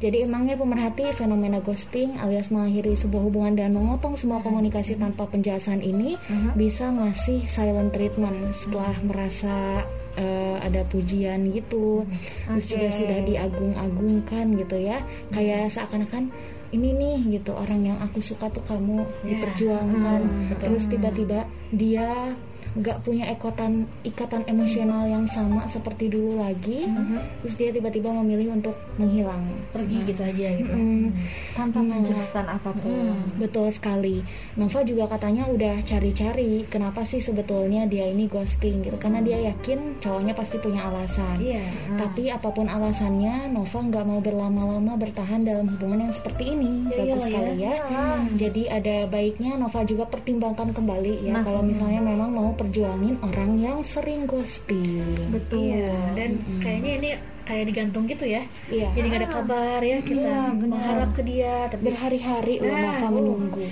Jadi 0.00 0.26
emangnya 0.26 0.56
pemerhati 0.56 1.12
fenomena 1.14 1.62
ghosting 1.62 2.16
alias 2.18 2.48
mengakhiri 2.48 2.96
sebuah 2.98 3.22
hubungan 3.30 3.54
dan 3.54 3.76
memotong 3.76 4.16
semua 4.18 4.42
komunikasi 4.42 4.98
tanpa 4.98 5.28
penjelasan 5.30 5.84
ini 5.84 6.18
uh-huh. 6.18 6.56
bisa 6.58 6.90
ngasih 6.90 7.46
silent 7.46 7.94
treatment 7.94 8.56
setelah 8.56 8.90
uh-huh. 8.90 9.06
merasa 9.06 9.84
uh, 10.18 10.56
ada 10.64 10.82
pujian 10.88 11.50
gitu 11.52 12.02
okay. 12.02 12.48
terus 12.48 12.66
juga 12.70 12.88
sudah 12.94 13.18
diagung-agungkan 13.26 14.44
gitu 14.58 14.76
ya 14.80 14.98
kayak 15.30 15.70
seakan-akan 15.70 16.32
ini 16.70 16.94
nih 16.94 17.18
gitu 17.38 17.50
orang 17.54 17.82
yang 17.82 17.98
aku 17.98 18.22
suka 18.22 18.46
tuh 18.50 18.62
kamu 18.66 19.02
yeah. 19.02 19.34
diperjuangkan 19.34 20.20
hmm, 20.22 20.50
terus 20.62 20.86
tiba-tiba 20.86 21.46
dia 21.74 22.34
nggak 22.70 23.02
punya 23.02 23.26
ikatan 23.34 23.90
ikatan 24.06 24.46
emosional 24.46 25.02
yang 25.10 25.26
sama 25.26 25.66
seperti 25.66 26.06
dulu 26.06 26.38
lagi 26.38 26.86
mm-hmm. 26.86 27.42
terus 27.42 27.54
dia 27.58 27.74
tiba-tiba 27.74 28.14
memilih 28.22 28.54
untuk 28.54 28.78
menghilang 28.94 29.42
pergi 29.74 29.98
nah. 29.98 30.06
gitu 30.06 30.22
aja 30.22 30.48
gitu 30.54 30.74
mm-hmm. 30.78 31.10
tanpa 31.58 31.82
mm-hmm. 31.82 31.94
penjelasan 31.98 32.46
apa 32.46 32.70
pun 32.78 32.94
mm-hmm. 32.94 33.42
betul 33.42 33.66
sekali 33.74 34.22
Nova 34.54 34.86
juga 34.86 35.10
katanya 35.10 35.50
udah 35.50 35.82
cari-cari 35.82 36.62
kenapa 36.70 37.02
sih 37.02 37.18
sebetulnya 37.18 37.90
dia 37.90 38.06
ini 38.06 38.30
ghosting 38.30 38.86
gitu 38.86 38.94
karena 39.02 39.18
dia 39.18 39.50
yakin 39.50 39.98
cowoknya 39.98 40.38
pasti 40.38 40.62
punya 40.62 40.86
alasan 40.86 41.42
yeah. 41.42 41.66
mm. 41.90 41.98
tapi 41.98 42.30
apa 42.30 42.54
pun 42.54 42.70
alasannya 42.70 43.50
Nova 43.50 43.82
nggak 43.82 44.04
mau 44.06 44.22
berlama-lama 44.22 44.94
bertahan 44.94 45.42
dalam 45.42 45.74
hubungan 45.74 46.06
yang 46.06 46.14
seperti 46.14 46.54
ini 46.54 46.86
ya, 46.86 47.02
bagus 47.02 47.22
sekali 47.26 47.52
ya, 47.58 47.74
ya. 47.82 48.06
jadi 48.38 48.62
ada 48.78 48.96
baiknya 49.10 49.58
Nova 49.58 49.82
juga 49.82 50.06
pertimbangkan 50.06 50.70
kembali 50.70 51.26
ya 51.26 51.34
nah, 51.34 51.42
kalau 51.42 51.66
misalnya 51.66 51.98
memang 51.98 52.30
mau 52.30 52.59
perjuangin 52.60 53.16
orang 53.24 53.56
yang 53.56 53.80
sering 53.80 54.28
ghosting. 54.28 55.16
Betul. 55.32 55.80
Iya. 55.80 55.96
Dan 56.12 56.30
hmm. 56.36 56.60
kayaknya 56.60 56.90
ini 57.00 57.10
kayak 57.48 57.64
digantung 57.72 58.04
gitu 58.04 58.28
ya. 58.28 58.44
Iya. 58.68 58.92
Jadi 58.92 59.06
nggak 59.08 59.22
ada 59.24 59.30
kabar 59.32 59.80
ya 59.80 59.98
kita 60.04 60.28
iya, 60.28 60.52
mengharap 60.52 61.10
ke 61.16 61.22
dia. 61.24 61.56
Tapi 61.72 61.82
berhari-hari 61.88 62.54
loh 62.60 62.76
nah, 62.76 62.82
Nova 62.92 63.08
menunggu. 63.08 63.66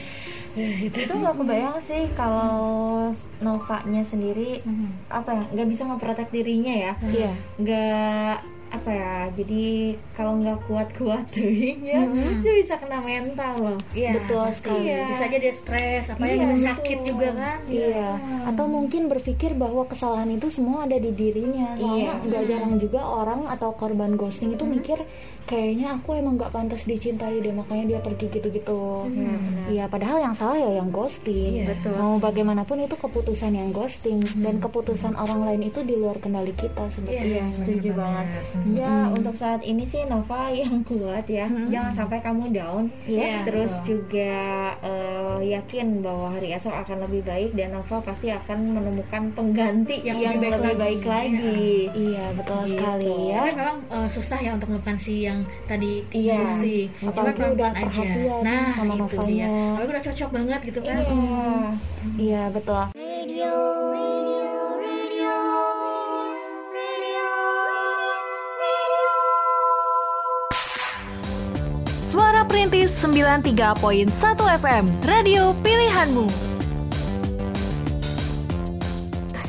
itu 0.59 1.07
itu 1.07 1.15
nggak 1.15 1.39
kebayang 1.39 1.79
sih 1.87 2.03
kalau 2.19 3.15
Novanya 3.39 4.03
sendiri 4.03 4.59
hmm. 4.67 5.07
apa 5.07 5.31
ya 5.31 5.45
nggak 5.55 5.69
bisa 5.71 5.83
ngeprotek 5.87 6.33
dirinya 6.33 6.75
ya. 6.75 6.93
Iya. 7.05 7.33
Nggak 7.61 8.37
apa 8.69 8.91
ya 8.93 9.15
jadi 9.33 9.97
kalau 10.13 10.37
nggak 10.39 10.59
kuat 10.69 10.89
kuat 10.97 11.25
tuh 11.35 11.49
ya 11.49 12.05
mm-hmm. 12.05 12.45
itu 12.45 12.49
bisa 12.65 12.75
kena 12.77 13.01
mental 13.01 13.55
loh 13.57 13.79
iya 13.97 14.13
betul 14.17 14.45
sekali 14.53 14.93
iya. 14.93 15.09
bisa 15.09 15.25
aja 15.29 15.39
dia 15.41 15.55
stres 15.55 16.05
apa 16.13 16.25
iya, 16.29 16.35
yang 16.37 16.57
sakit 16.61 16.99
juga 17.05 17.29
kan 17.33 17.59
iya. 17.69 17.87
iya 17.89 18.11
atau 18.49 18.65
mungkin 18.69 19.09
berpikir 19.09 19.57
bahwa 19.57 19.89
kesalahan 19.89 20.29
itu 20.33 20.53
semua 20.53 20.85
ada 20.85 20.97
di 21.01 21.11
dirinya 21.13 21.77
soalnya 21.81 22.13
iya. 22.21 22.27
nggak 22.29 22.45
jarang 22.45 22.75
juga 22.77 23.01
orang 23.05 23.41
atau 23.49 23.73
korban 23.73 24.15
ghosting 24.15 24.53
itu 24.53 24.65
mm-hmm. 24.65 24.77
mikir 24.85 24.99
kayaknya 25.49 25.97
aku 25.97 26.21
emang 26.21 26.37
nggak 26.37 26.53
pantas 26.53 26.85
dicintai 26.85 27.41
deh 27.41 27.57
makanya 27.57 27.97
dia 27.97 28.01
pergi 28.05 28.29
gitu-gitu. 28.29 29.09
Hmm, 29.09 29.73
iya 29.73 29.89
padahal 29.89 30.21
yang 30.21 30.37
salah 30.37 30.61
ya 30.61 30.85
yang 30.85 30.93
ghosting. 30.93 31.65
Iya, 31.65 31.73
betul. 31.73 31.97
mau 31.97 32.21
bagaimanapun 32.21 32.85
itu 32.85 32.97
keputusan 33.01 33.57
yang 33.57 33.73
ghosting. 33.73 34.21
Hmm. 34.29 34.45
dan 34.45 34.57
keputusan 34.61 35.15
orang 35.17 35.47
lain 35.47 35.71
itu 35.71 35.81
di 35.87 35.95
luar 35.97 36.21
kendali 36.21 36.53
kita 36.53 36.91
sebetulnya 36.93 37.49
iya, 37.49 37.55
setuju 37.55 37.97
banget. 37.97 38.27
Hmm. 38.53 38.75
ya 38.77 38.95
untuk 39.09 39.35
saat 39.39 39.65
ini 39.65 39.89
sih 39.89 40.05
Nova 40.05 40.53
yang 40.63 40.85
kuat 40.85 41.25
ya. 41.31 41.49
Hmm. 41.49 41.73
jangan 41.73 41.93
sampai 42.05 42.19
kamu 42.21 42.53
down. 42.53 42.93
Yeah, 43.09 43.49
terus 43.49 43.73
betul. 43.81 44.05
juga 44.05 44.37
uh, 44.85 45.41
yakin 45.41 46.05
bahwa 46.05 46.37
hari 46.37 46.53
esok 46.53 46.75
akan 46.75 47.09
lebih 47.09 47.25
baik 47.25 47.51
dan 47.57 47.73
Nova 47.73 48.05
pasti 48.05 48.29
akan 48.29 48.77
menemukan 48.77 49.33
pengganti 49.33 50.05
yang, 50.05 50.21
yang 50.21 50.37
lebih 50.37 50.51
baik, 50.51 50.61
lebih 50.61 50.77
baik 50.77 51.03
lagi, 51.09 51.41
lagi. 51.41 51.73
iya. 51.97 52.27
Betul 52.37 52.61
gitu. 52.67 52.73
sekali 52.77 53.15
ya. 53.33 53.41
Memang 53.55 53.77
uh, 53.89 54.09
susah 54.11 54.39
ya 54.43 54.51
untuk 54.53 54.69
menemukan 54.69 54.99
si 55.01 55.25
yang 55.25 55.38
tadi 55.67 55.93
iya. 56.15 56.41
Mesti 56.41 56.77
apalagi 57.05 57.43
udah 57.55 57.71
perhatian 57.75 58.41
nah 58.43 58.67
sama 58.75 58.93
itu 58.95 59.03
Novanya. 59.05 59.27
dia 59.29 59.49
kalau 59.77 59.87
udah 59.89 60.03
cocok 60.03 60.31
banget 60.33 60.61
gitu 60.73 60.81
kan. 60.83 60.97
Iya, 61.03 61.53
iya 62.17 62.43
betul. 62.51 62.83
Radio, 62.97 63.53
Suara 72.09 72.43
Perintis 72.49 72.91
93.1 73.05 74.09
FM 74.65 74.85
Radio 75.05 75.53
Pilihanmu 75.61 76.48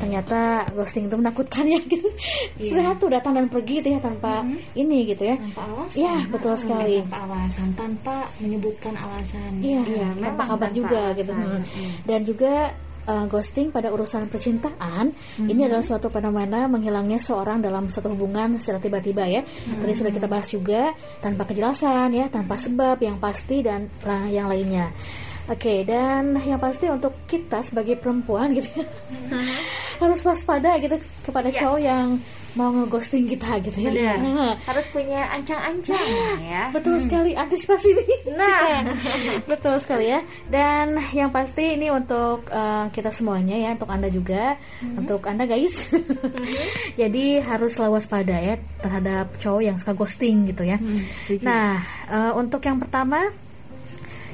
ternyata 0.10 0.66
ghosting 0.74 1.06
itu 1.06 1.14
menakutkan 1.22 1.70
ya 1.70 1.78
gitu. 1.86 2.10
Yeah. 2.58 2.66
sebenarnya 2.66 2.96
tuh 2.98 3.10
datang 3.14 3.38
dan 3.38 3.46
pergi 3.46 3.86
gitu 3.86 3.94
ya 3.94 4.02
tanpa 4.02 4.42
mm 4.42 4.50
-hmm. 4.50 4.82
ini 4.82 4.98
gitu 5.06 5.24
ya. 5.30 5.36
Tanpa 5.38 5.62
alasan. 5.70 6.02
Ya 6.02 6.16
betul 6.34 6.54
sekali. 6.58 6.98
tanpa 7.06 7.20
alasan 7.30 7.70
tanpa 7.78 8.16
menyebutkan 8.42 8.94
alasan. 8.98 9.52
Iya 9.62 9.82
yeah, 9.86 10.10
tanpa 10.18 10.44
kabar 10.50 10.70
juga 10.74 11.14
gitu. 11.14 11.30
alasan. 11.30 11.62
dan 12.10 12.20
juga 12.26 12.74
uh, 13.06 13.26
ghosting 13.30 13.70
pada 13.70 13.94
urusan 13.94 14.26
percintaan 14.34 15.14
mm-hmm. 15.14 15.46
ini 15.46 15.62
adalah 15.70 15.86
suatu 15.86 16.10
fenomena 16.10 16.66
menghilangnya 16.66 17.22
seorang 17.22 17.62
dalam 17.62 17.86
satu 17.86 18.18
hubungan 18.18 18.58
secara 18.58 18.82
tiba-tiba 18.82 19.30
ya. 19.30 19.46
Mm-hmm. 19.46 19.86
tadi 19.86 19.94
sudah 19.94 20.12
kita 20.18 20.26
bahas 20.26 20.50
juga 20.50 20.82
tanpa 21.22 21.46
kejelasan 21.46 22.18
ya 22.18 22.26
tanpa 22.34 22.58
sebab 22.58 22.98
yang 22.98 23.22
pasti 23.22 23.62
dan 23.62 23.86
lah 24.02 24.26
yang 24.26 24.50
lainnya. 24.50 24.90
Oke 25.50 25.66
okay, 25.66 25.80
dan 25.86 26.34
yang 26.42 26.58
pasti 26.58 26.90
untuk 26.90 27.14
kita 27.30 27.62
sebagai 27.62 27.94
perempuan 28.02 28.58
gitu 28.58 28.70
ya. 28.74 28.86
Mm-hmm 29.30 29.69
harus 30.00 30.20
waspada 30.24 30.80
gitu 30.80 30.96
kepada 31.28 31.52
ya. 31.52 31.60
cowok 31.60 31.80
yang 31.84 32.08
mau 32.58 32.74
ngeghosting 32.74 33.30
kita 33.30 33.62
gitu 33.62 33.78
ya. 33.86 34.18
Nah, 34.18 34.58
harus 34.66 34.88
punya 34.90 35.30
ancang-ancang 35.38 36.02
nah, 36.02 36.38
ya. 36.42 36.64
Betul 36.74 36.98
hmm. 36.98 37.04
sekali 37.06 37.32
antisipasi 37.38 37.90
nih. 37.94 38.10
Nah, 38.34 38.90
betul 39.52 39.78
sekali 39.78 40.10
ya. 40.10 40.26
Dan 40.50 40.98
yang 41.14 41.30
pasti 41.30 41.78
ini 41.78 41.94
untuk 41.94 42.50
uh, 42.50 42.90
kita 42.90 43.14
semuanya 43.14 43.54
ya, 43.54 43.78
untuk 43.78 43.90
Anda 43.94 44.10
juga, 44.10 44.58
hmm. 44.82 44.98
untuk 45.06 45.22
Anda 45.30 45.46
guys. 45.46 45.94
hmm. 45.94 46.34
Jadi 47.02 47.44
harus 47.46 47.78
selalu 47.78 48.02
waspada 48.02 48.38
ya 48.42 48.58
terhadap 48.82 49.38
cowok 49.38 49.62
yang 49.62 49.78
suka 49.78 49.94
ghosting 49.94 50.50
gitu 50.50 50.66
ya. 50.66 50.82
Hmm, 50.82 51.00
nah, 51.46 51.78
uh, 52.10 52.32
untuk 52.34 52.66
yang 52.66 52.82
pertama 52.82 53.30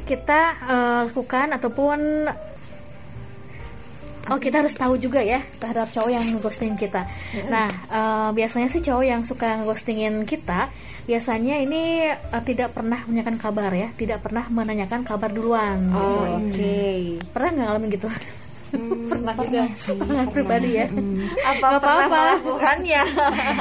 kita 0.06 0.42
uh, 0.70 1.02
lakukan 1.10 1.58
ataupun 1.58 2.30
Oh 4.34 4.42
kita 4.42 4.66
harus 4.66 4.74
tahu 4.74 4.98
juga 4.98 5.22
ya 5.22 5.38
terhadap 5.62 5.94
cowok 5.94 6.10
yang 6.10 6.26
ghosting 6.42 6.74
kita. 6.74 7.06
Nah 7.50 7.70
uh, 7.94 8.30
biasanya 8.34 8.74
sih 8.74 8.82
cowok 8.82 9.06
yang 9.06 9.22
suka 9.22 9.62
ghostingin 9.62 10.26
kita 10.26 10.74
biasanya 11.06 11.62
ini 11.62 12.10
uh, 12.10 12.42
tidak 12.42 12.74
pernah 12.74 12.98
menanyakan 13.06 13.38
kabar 13.38 13.72
ya, 13.74 13.94
tidak 13.94 14.26
pernah 14.26 14.50
menanyakan 14.50 15.06
kabar 15.06 15.30
duluan. 15.30 15.78
Oh, 15.94 16.42
oke. 16.42 16.50
Okay. 16.50 17.22
Pernah 17.30 17.50
nggak 17.54 17.66
ngalamin 17.70 17.90
gitu? 17.94 18.10
Hmm, 18.72 19.08
pernah, 19.08 19.34
juga 19.36 19.62
sih, 19.74 19.96
pengalaman 20.00 20.16
pernah. 20.18 20.34
pribadi 20.34 20.70
ya. 20.74 20.86
Hmm. 20.90 21.22
Apa 21.24 21.68
pernah 21.78 21.78
apa-apa. 21.78 22.18
melakukannya? 22.36 23.02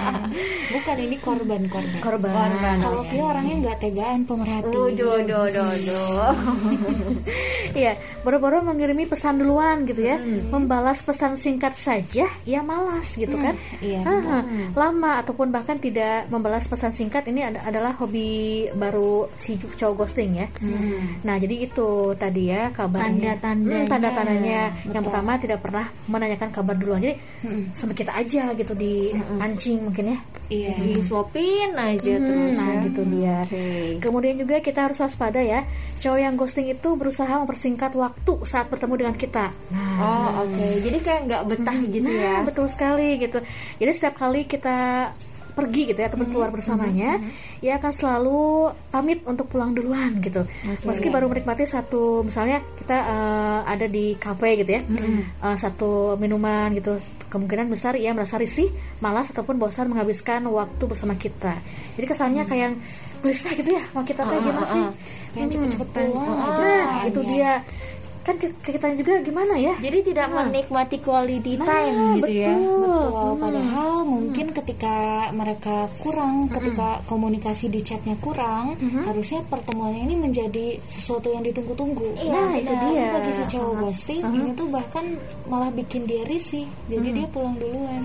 Bukan 0.75 0.97
ini 0.99 1.17
korban 1.19 1.63
korban. 1.69 2.01
Korban. 2.01 2.49
Kalau 2.81 3.03
Via 3.05 3.23
orangnya 3.23 3.55
nggak 3.63 3.79
tegaan 3.81 4.21
pemerhati. 4.25 4.73
Do, 4.73 4.91
do, 4.91 5.11
do, 5.47 5.65
do. 5.85 6.03
Iya, 7.75 7.99
boro-boro 8.23 8.63
mengirimi 8.63 9.03
pesan 9.03 9.35
duluan 9.37 9.83
gitu 9.83 9.99
ya, 10.01 10.15
membalas 10.23 11.03
pesan 11.03 11.35
singkat 11.35 11.75
saja, 11.75 12.31
ya 12.45 12.61
malas 12.63 13.19
gitu 13.19 13.35
kan? 13.35 13.59
Iya. 13.83 14.07
Ah, 14.07 14.47
lama 14.73 15.19
ataupun 15.19 15.51
bahkan 15.51 15.75
tidak 15.77 16.31
membalas 16.31 16.71
pesan 16.71 16.95
singkat 16.95 17.27
ini 17.27 17.43
ad- 17.43 17.59
adalah 17.61 17.99
hobi 17.99 18.71
baru 18.71 19.27
si 19.35 19.59
cowok 19.59 20.07
ghosting 20.07 20.39
ya. 20.39 20.47
Nah, 21.23 21.35
jadi 21.35 21.67
itu 21.67 21.91
tadi 22.15 22.47
ya 22.47 22.71
kabarnya. 22.71 23.43
Tanda-tandanya. 23.43 23.75
Hmm, 23.77 23.91
tanda-tandanya. 23.91 24.61
Yang 24.95 25.05
pertama 25.05 25.33
tidak 25.37 25.59
pernah 25.59 25.85
menanyakan 26.07 26.49
kabar 26.49 26.79
duluan. 26.79 27.03
Jadi 27.03 27.19
sampai 27.71 27.95
kita 27.95 28.15
aja 28.15 28.55
gitu 28.55 28.73
di 28.73 29.11
pancing 29.37 29.83
mungkin 29.83 30.15
ya. 30.15 30.19
Iya. 30.45 30.77
Disuapin 30.95 31.75
aja 31.75 32.13
Hmm, 32.15 32.23
terus 32.23 32.57
nah 32.57 32.69
ya. 32.71 32.81
gitu 32.87 33.03
dia. 33.11 33.37
Oke. 33.43 33.67
Kemudian 33.99 34.35
juga 34.39 34.61
kita 34.61 34.87
harus 34.87 35.01
waspada 35.01 35.41
ya. 35.41 35.67
Cowok 35.99 36.21
yang 36.21 36.35
ghosting 36.37 36.69
itu 36.69 36.89
berusaha 36.95 37.33
mempersingkat 37.35 37.91
waktu 37.93 38.33
saat 38.45 38.69
bertemu 38.69 38.95
dengan 38.97 39.17
kita. 39.17 39.51
Nah, 39.73 39.97
Oh, 39.97 40.47
oke. 40.47 40.69
Jadi 40.79 40.99
kayak 41.01 41.21
nggak 41.27 41.43
betah 41.49 41.79
gitu 41.81 42.07
nah, 42.07 42.15
ya. 42.15 42.37
betul 42.45 42.67
sekali 42.69 43.19
gitu. 43.19 43.43
Jadi 43.77 43.91
setiap 43.91 44.15
kali 44.15 44.45
kita 44.45 45.11
pergi 45.55 45.95
gitu 45.95 45.99
ya 46.03 46.11
ataupun 46.11 46.35
keluar 46.35 46.51
bersamanya, 46.51 47.23
ya 47.63 47.79
akan 47.79 47.93
selalu 47.95 48.75
pamit 48.91 49.23
untuk 49.23 49.47
pulang 49.47 49.71
duluan 49.71 50.19
gitu. 50.19 50.43
Meski 50.83 51.09
baru 51.15 51.31
menikmati 51.31 51.63
satu 51.63 52.27
misalnya 52.27 52.59
kita 52.83 52.99
eh, 52.99 53.61
ada 53.65 53.87
di 53.87 54.19
kafe 54.19 54.59
gitu 54.67 54.71
ya, 54.75 54.83
eh, 54.83 55.57
satu 55.57 56.19
minuman 56.19 56.75
gitu, 56.75 56.99
kemungkinan 57.31 57.71
besar 57.71 57.95
ia 57.95 58.11
merasa 58.11 58.35
risih, 58.35 58.67
malas 58.99 59.31
ataupun 59.31 59.59
bosan 59.59 59.91
menghabiskan 59.95 60.43
waktu 60.51 60.85
bersama 60.91 61.15
kita. 61.15 61.55
Jadi 61.95 62.07
kesannya 62.11 62.43
kayak 62.51 62.75
gelisah 63.23 63.55
gitu 63.57 63.71
ya, 63.79 63.83
mau 63.97 64.05
kita 64.05 64.27
teh 64.27 64.39
gimana 64.43 64.67
sih? 64.69 64.85
Pengen 65.33 65.49
cepet-cepet 65.49 65.89
pulang 65.97 66.39
aja. 66.45 66.63
Nah, 66.63 67.09
itu 67.09 67.21
bawaannya. 67.25 67.31
dia. 67.33 67.53
Kan 68.25 68.41
kita 68.41 68.89
juga 68.97 69.21
gimana 69.21 69.55
ya? 69.55 69.77
Jadi 69.79 70.11
tidak 70.13 70.33
menikmati 70.33 70.97
quality 70.99 71.61
time 71.61 72.17
gitu 72.19 72.33
ya. 72.33 72.57
Betul, 72.57 73.31
padahal 73.37 73.95
mungkin 74.05 74.47
ketika 74.51 74.97
mereka 75.31 75.93
kurang, 76.01 76.49
ketika 76.49 77.05
komunikasi 77.05 77.69
di 77.69 77.85
chatnya 77.85 78.17
kurang, 78.19 78.81
harusnya 79.05 79.45
pertemuannya 79.45 80.09
ini 80.09 80.17
menjadi 80.17 80.81
sesuatu 80.89 81.29
yang 81.29 81.45
ditunggu-tunggu. 81.45 82.17
Iya, 82.17 82.33
Nah, 82.35 82.53
itu 82.57 82.73
dia. 82.89 83.13
bagi 83.13 83.33
si 83.33 83.45
cowok 83.45 83.73
ghosting, 83.79 84.23
ini 84.25 84.51
tuh 84.57 84.69
bahkan 84.73 85.05
malah 85.45 85.69
bikin 85.69 86.09
dia 86.09 86.25
risih. 86.25 86.65
Jadi 86.89 87.09
dia 87.13 87.27
pulang 87.29 87.61
duluan. 87.61 88.01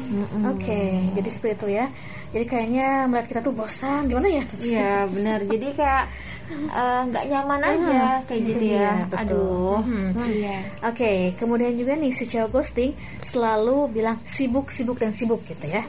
Oke, 0.52 1.00
jadi 1.16 1.30
seperti 1.32 1.56
itu 1.56 1.68
ya. 1.80 1.86
Jadi 2.30 2.46
kayaknya 2.46 3.08
melihat 3.08 3.28
kita 3.28 3.42
tuh 3.42 3.56
bosan, 3.56 4.06
gimana 4.06 4.28
ya? 4.28 4.44
Iya 4.60 5.08
benar. 5.08 5.40
Jadi 5.48 5.68
kayak 5.74 6.06
eh, 6.50 7.02
nggak 7.06 7.26
nyaman 7.26 7.62
aja 7.62 8.02
kayak 8.26 8.42
gitu 8.46 8.64
Iya, 8.68 8.82
ya. 8.82 8.92
betul. 9.06 9.20
Aduh. 9.22 9.78
Hmm. 9.82 10.10
Iya. 10.20 10.58
Oke, 10.86 11.12
kemudian 11.36 11.74
juga 11.74 11.94
nih 11.94 12.12
si 12.12 12.26
cowok 12.26 12.50
ghosting 12.52 12.92
selalu 13.22 13.78
bilang 13.92 14.18
sibuk, 14.24 14.70
sibuk 14.70 14.98
dan 14.98 15.12
sibuk 15.12 15.42
gitu 15.46 15.66
ya. 15.66 15.84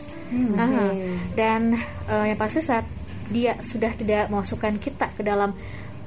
Aha. 0.56 0.92
Dan 1.32 1.74
eh, 2.06 2.24
yang 2.28 2.38
pasti 2.38 2.60
saat 2.60 2.84
dia 3.28 3.54
sudah 3.58 3.94
tidak 3.94 4.26
memasukkan 4.26 4.76
kita 4.76 5.06
ke 5.12 5.22
dalam 5.22 5.54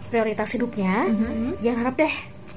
prioritas 0.07 0.51
hidupnya, 0.51 1.07
jangan 1.60 1.79
harap 1.81 1.95
deh 1.98 2.13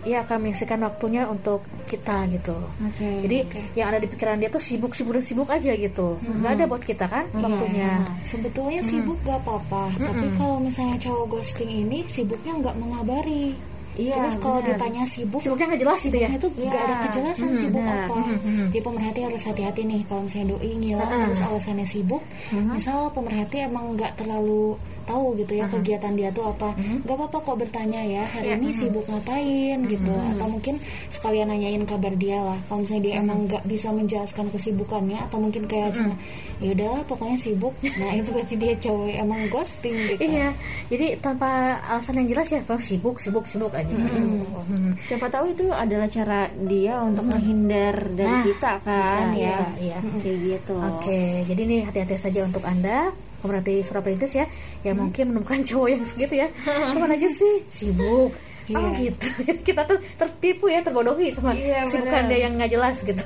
ia 0.06 0.22
akan 0.22 0.38
mengisikan 0.40 0.78
waktunya 0.80 1.26
untuk 1.26 1.60
kita 1.84 2.30
gitu. 2.30 2.54
Oke. 2.80 3.26
Jadi 3.26 3.38
yang 3.74 3.90
ada 3.90 3.98
di 3.98 4.06
pikiran 4.06 4.38
dia 4.38 4.46
tuh 4.46 4.62
sibuk, 4.62 4.94
sibuk 4.94 5.12
dan 5.12 5.24
sibuk 5.26 5.48
aja 5.50 5.74
gitu. 5.74 6.16
Nggak 6.22 6.52
ada 6.54 6.64
buat 6.64 6.82
kita 6.82 7.06
kan 7.06 7.26
waktunya. 7.34 8.06
Sebetulnya 8.22 8.78
sibuk 8.80 9.18
gak 9.22 9.42
apa-apa, 9.42 9.90
tapi 9.92 10.26
kalau 10.34 10.58
misalnya 10.58 10.96
cowok 10.96 11.26
ghosting 11.28 11.68
ini 11.68 12.06
sibuknya 12.06 12.54
nggak 12.56 12.76
mengabari. 12.78 13.58
Iya, 13.96 14.12
Terus 14.20 14.36
kalau 14.44 14.60
ditanya 14.60 15.08
sibuk, 15.08 15.40
Sibuknya 15.40 15.72
nggak 15.72 15.80
jelas 15.80 16.00
gitu 16.04 16.18
ya. 16.20 16.28
Tuh 16.36 16.52
nggak 16.52 16.82
ada 16.84 16.96
Iya. 17.00 17.04
kejelasan 17.08 17.50
sibuk 17.56 17.80
benar. 17.80 18.04
apa. 18.04 18.20
Jadi 18.68 18.80
pemerhati 18.84 19.20
harus 19.24 19.42
hati-hati 19.48 19.80
nih 19.88 20.00
kalau 20.04 20.28
misalnya 20.28 20.46
doi 20.52 20.68
ngilang 20.76 21.08
terus 21.24 21.40
alasannya 21.40 21.86
sibuk. 21.88 22.20
Misal 22.52 23.08
pemerhati 23.16 23.64
emang 23.64 23.96
nggak 23.96 24.20
terlalu 24.20 24.76
tahu 25.06 25.38
gitu 25.38 25.56
ya 25.56 25.70
kegiatan 25.70 26.12
dia 26.18 26.28
tuh 26.34 26.50
apa. 26.50 26.74
Nggak 26.76 27.16
apa-apa 27.16 27.38
kok 27.46 27.56
bertanya 27.56 28.02
ya 28.02 28.26
hari 28.26 28.58
ini 28.58 28.74
sibuk 28.74 29.06
ngapain 29.06 29.78
gitu. 29.86 30.14
Atau 30.36 30.46
mungkin 30.50 30.76
sekalian 31.08 31.48
nanyain 31.48 31.86
kabar 31.86 32.12
dia 32.18 32.42
lah. 32.42 32.58
Kalau 32.66 32.82
misalnya 32.82 33.02
dia 33.06 33.14
emang 33.22 33.46
nggak 33.46 33.64
bisa 33.64 33.94
menjelaskan 33.94 34.50
kesibukannya 34.50 35.18
atau 35.30 35.38
mungkin 35.38 35.70
kayak 35.70 35.94
cuma 35.94 36.18
ya 36.58 36.72
udahlah 36.72 37.02
pokoknya 37.06 37.38
sibuk. 37.38 37.74
Nah 37.82 38.10
itu 38.16 38.28
berarti 38.32 38.54
dia 38.56 38.74
cowok 38.76 39.08
emang 39.12 39.40
ghosting 39.52 39.96
gitu. 40.16 40.20
Iya, 40.26 40.48
jadi 40.88 41.06
tanpa 41.20 41.80
alasan 41.86 42.18
yang 42.24 42.28
jelas 42.32 42.48
ya, 42.48 42.60
bang 42.64 42.80
sibuk, 42.80 43.20
sibuk, 43.20 43.44
sibuk 43.44 43.72
aja. 43.76 43.92
Hmm. 43.92 44.96
Siapa 44.98 45.28
tahu 45.28 45.52
itu 45.52 45.68
adalah 45.70 46.08
cara 46.08 46.48
dia 46.64 46.98
untuk 47.04 47.28
menghindar 47.28 48.10
dari 48.16 48.26
Nah, 48.26 48.44
kita 48.44 48.72
kan 48.82 49.36
bisa, 49.36 49.38
ya. 49.38 49.58
iya. 49.78 49.98
Kayak 50.00 50.38
gitu. 50.42 50.74
Oke, 50.76 51.44
jadi 51.46 51.62
nih 51.62 51.80
hati-hati 51.86 52.16
saja 52.16 52.40
untuk 52.42 52.64
anda 52.64 53.12
pemerhati 53.46 53.80
surat 53.80 54.02
perintis 54.02 54.34
ya, 54.34 54.44
yang 54.82 54.98
mungkin 54.98 55.30
menemukan 55.30 55.62
cowok 55.62 55.88
yang 55.88 56.02
segitu 56.02 56.34
ya, 56.42 56.48
ke 56.92 56.98
mana 56.98 57.14
aja 57.14 57.30
sih 57.30 57.62
sibuk. 57.70 58.34
Oh 58.66 58.82
Iya. 58.82 59.14
gitu, 59.14 59.26
kita 59.70 59.86
tuh 59.86 60.02
tertipu 60.18 60.66
ya, 60.66 60.82
terbodohi 60.82 61.30
sama 61.30 61.54
Iya, 61.54 61.86
kesibukan 61.86 62.26
benar. 62.26 62.30
dia 62.34 62.38
yang 62.50 62.52
nggak 62.58 62.70
jelas 62.74 62.96
gitu. 62.98 63.22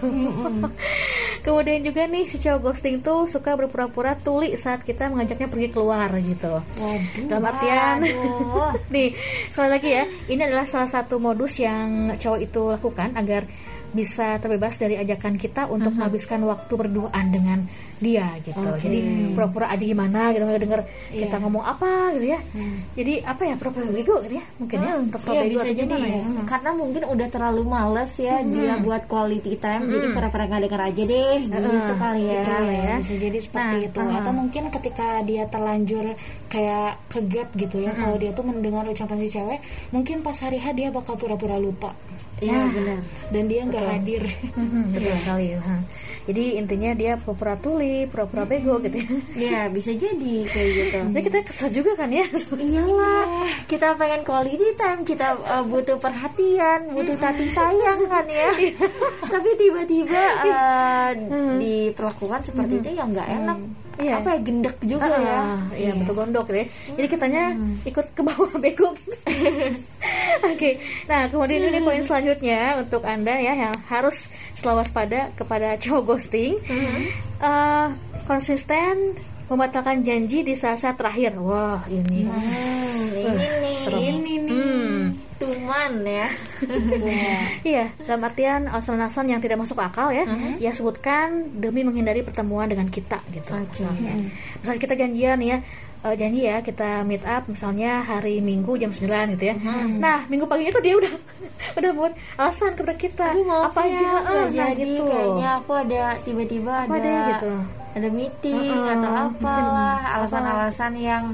Kemudian 1.45 1.81
juga 1.81 2.05
nih 2.05 2.29
si 2.29 2.37
cowok 2.37 2.61
ghosting 2.61 3.01
tuh 3.01 3.25
suka 3.25 3.57
berpura-pura 3.57 4.13
tuli 4.21 4.53
saat 4.61 4.85
kita 4.85 5.09
mengajaknya 5.09 5.49
pergi 5.49 5.69
keluar 5.73 6.13
gitu. 6.21 6.61
Waduh. 6.61 7.25
Dalam 7.25 7.45
artian 7.49 8.05
Aduh. 8.05 8.77
nih 8.93 9.17
sekali 9.49 9.69
lagi 9.73 9.89
ya 9.89 10.05
ini 10.29 10.43
adalah 10.45 10.69
salah 10.69 10.93
satu 10.93 11.17
modus 11.17 11.57
yang 11.57 12.13
cowok 12.21 12.41
itu 12.45 12.61
lakukan 12.69 13.17
agar 13.17 13.49
bisa 13.91 14.37
terbebas 14.39 14.77
dari 14.77 15.01
ajakan 15.01 15.35
kita 15.35 15.67
untuk 15.67 15.97
menghabiskan 15.97 16.45
waktu 16.45 16.73
berduaan 16.77 17.27
dengan 17.33 17.59
dia 18.01 18.27
gitu. 18.41 18.57
Jadi 18.57 18.99
pura-pura 19.33 19.69
aja 19.69 19.81
gimana 19.81 20.29
gitu 20.29 20.43
nggak 20.43 20.61
denger 20.61 20.81
kita 21.11 21.31
Iya. 21.31 21.39
ngomong 21.39 21.63
apa 21.63 21.91
gitu 22.13 22.27
ya. 22.29 22.41
Jadi 22.93 23.13
apa 23.23 23.43
ya 23.45 23.55
pura-pura 23.55 23.87
bego 23.87 24.17
gitu 24.21 24.35
ya. 24.35 24.45
Mungkin 24.57 24.77
ya 24.79 24.93
pura-pura 25.07 25.31
Iya 25.31 25.43
bego 25.45 25.53
bisa 25.55 25.69
jadi. 25.71 25.95
ya? 25.95 26.21
Karena 26.45 26.71
mungkin 26.73 27.03
udah 27.07 27.29
terlalu 27.29 27.63
males 27.63 28.13
ya 28.17 28.41
dia 28.41 28.75
buat 28.79 29.05
quality 29.05 29.55
time 29.57 29.85
jadi 29.87 30.07
pura-pura 30.11 30.45
nggak 30.47 30.63
denger 30.65 30.83
aja 30.83 31.03
deh 31.05 31.37
gitu 31.43 31.69
kali 31.95 32.23
ya. 32.25 32.41
Betul 32.41 32.65
ya, 32.67 32.95
bisa 32.99 33.15
jadi 33.17 33.39
seperti 33.39 33.77
Nah, 33.77 33.87
itu. 33.87 34.01
atau 34.01 34.33
mungkin 34.33 34.63
ketika 34.71 35.09
dia 35.23 35.45
terlanjur 35.47 36.05
kayak 36.49 36.99
ke 37.07 37.21
gap 37.27 37.49
gitu 37.53 37.79
ya 37.79 37.93
kalau 37.93 38.17
dia 38.17 38.33
tuh 38.33 38.43
mendengar 38.43 38.83
ucapan 38.83 39.21
si 39.21 39.29
cewek 39.31 39.61
mungkin 39.91 40.21
pas 40.21 40.35
hari 40.37 40.57
H 40.57 40.73
dia 40.73 40.89
bakal 40.89 41.15
pura-pura 41.15 41.55
lupa 41.57 41.95
Iya 42.41 42.61
benar. 42.73 43.01
dan 43.31 43.43
dia 43.47 43.61
nggak 43.63 43.85
hadir 43.85 44.23
betul 44.91 45.15
sekali 45.21 45.47
ha. 45.55 45.77
jadi 46.25 46.45
intinya 46.57 46.91
dia 46.93 47.13
pura-pura 47.15 47.55
tuli 47.55 48.09
pura-pura 48.09 48.45
bego 48.45 48.81
gitu 48.81 48.97
ya 48.97 49.09
Iya 49.37 49.61
bisa 49.69 49.93
jadi 49.93 50.35
kayak 50.45 50.69
gitu. 50.73 50.99
jadi 51.15 51.25
kita 51.29 51.39
kesal 51.45 51.69
juga 51.69 51.93
kan 51.95 52.09
ya 52.09 52.25
Iyalah, 52.57 53.25
kita 53.71 53.93
pengen 53.95 54.23
quality 54.23 54.73
time, 54.75 55.05
kita 55.05 55.37
uh, 55.37 55.65
butuh 55.65 55.97
perhatian, 55.97 56.93
butuh 56.93 57.17
tati 57.17 57.53
tayang 57.53 58.01
kan 58.07 58.25
ya. 58.25 58.51
Tapi 59.33 59.49
tiba-tiba 59.57 60.23
uh, 60.45 61.11
diperlakukan 61.57 62.41
seperti 62.43 62.81
itu 62.81 62.89
ya 62.95 63.05
nggak 63.05 63.29
enak. 63.29 63.59
Iya. 64.01 64.15
Apa 64.17 64.29
ya 64.33 64.41
gendek 64.41 64.77
juga 64.81 65.13
ya. 65.13 65.41
Ah, 65.45 65.61
iya 65.77 65.93
betul 65.93 66.15
gondok 66.17 66.49
gitu 66.49 66.59
ya. 66.65 66.67
Jadi 66.97 67.07
kitanya 67.13 67.43
ikut 67.85 68.07
ke 68.17 68.23
bawah 68.25 68.57
bego. 68.57 68.97
gitu. 68.97 69.13
Oke. 70.53 70.71
Nah, 71.07 71.29
kemudian 71.29 71.63
ini 71.63 71.81
poin 71.81 72.01
selanjutnya 72.01 72.79
untuk 72.79 73.03
Anda 73.03 73.35
ya 73.37 73.55
yang 73.55 73.75
harus 73.87 74.27
selalu 74.55 74.85
waspada 74.85 75.31
kepada 75.35 75.77
cowok 75.77 76.03
ghosting. 76.07 76.57
Eh, 77.41 77.87
konsisten 78.25 79.17
membatalkan 79.47 80.03
janji 80.03 80.47
di 80.47 80.55
saat-saat 80.55 80.95
terakhir. 80.95 81.35
Wah, 81.37 81.83
ini. 81.91 82.29
Hmm, 82.29 83.05
ini 83.11 83.47
nih, 83.61 83.75
serem. 83.83 84.01
ini 84.01 84.35
nih. 84.39 84.55
Hmm. 84.55 85.05
Aman 85.71 86.03
ya 86.03 86.27
iya 87.71 87.95
dalam 88.05 88.27
artian 88.27 88.67
alasan-alasan 88.67 89.31
yang 89.31 89.39
tidak 89.39 89.63
masuk 89.63 89.79
akal 89.79 90.11
ya 90.11 90.27
Mhm. 90.27 90.59
ya 90.59 90.75
sebutkan 90.75 91.47
demi 91.57 91.87
menghindari 91.87 92.27
pertemuan 92.27 92.67
dengan 92.67 92.91
kita 92.91 93.23
gitu 93.31 93.55
Oke. 93.55 93.87
misalnya 93.87 94.13
misalnya 94.61 94.81
kita 94.83 94.95
janjian 94.99 95.39
ya 95.41 95.57
eh, 96.01 96.15
janji 96.17 96.41
ya 96.45 96.61
kita 96.61 97.05
meet 97.05 97.21
up 97.23 97.45
misalnya 97.45 98.01
hari 98.01 98.41
Minggu 98.41 98.77
jam 98.77 98.89
9 98.89 99.37
gitu 99.37 99.45
ya. 99.51 99.55
Mhm. 99.57 100.01
nah 100.01 100.25
Minggu 100.27 100.49
paginya 100.49 100.73
tuh 100.73 100.83
dia 100.83 100.95
udah 100.97 101.13
udah 101.79 101.91
buat 101.93 102.13
alasan 102.37 102.73
kepada 102.73 102.97
kita 102.97 103.27
Aduh, 103.33 103.45
maaf 103.45 103.73
apa 103.73 103.81
aja 103.85 103.97
ya, 104.01 104.19
eh, 104.21 104.45
nggak 104.51 104.69
nah, 104.69 104.79
jadi 104.79 104.93
gitu. 104.97 105.05
kayaknya 105.07 105.49
aku 105.61 105.73
ada 105.77 106.03
tiba-tiba 106.25 106.73
ada 106.85 106.95
ada 106.97 107.15
gitu. 107.37 107.53
ada 107.91 108.09
meeting 108.09 108.57
Heeh, 108.81 108.95
atau 108.97 109.11
apalah 109.11 109.29
mungkin 109.29 109.67
alasan-alasan 110.17 110.93
yang 110.97 111.25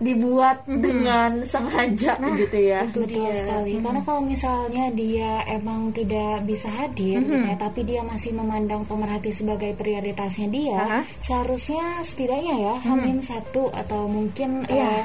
dibuat 0.00 0.64
dengan 0.64 1.44
sengaja 1.44 2.16
gitu 2.34 2.58
ya. 2.58 2.88
Betul. 2.88 3.30
Sekali. 3.30 3.84
Karena 3.84 4.00
kalau 4.00 4.24
misalnya 4.24 4.88
dia 4.90 5.44
emang 5.46 5.92
tidak 5.92 6.42
bisa 6.44 6.72
hadir, 6.72 7.20
gitu 7.20 7.36
ya, 7.36 7.54
tapi 7.60 7.84
dia 7.84 8.00
masih 8.00 8.32
memandang 8.32 8.88
pemerhati 8.88 9.30
sebagai 9.30 9.76
prioritasnya 9.76 10.48
dia, 10.48 10.80
Aha. 10.80 11.00
seharusnya 11.20 12.00
setidaknya 12.00 12.56
ya 12.56 12.74
hamin 12.88 13.20
satu 13.20 13.68
atau 13.70 14.08
mungkin 14.08 14.64
Iya. 14.66 15.04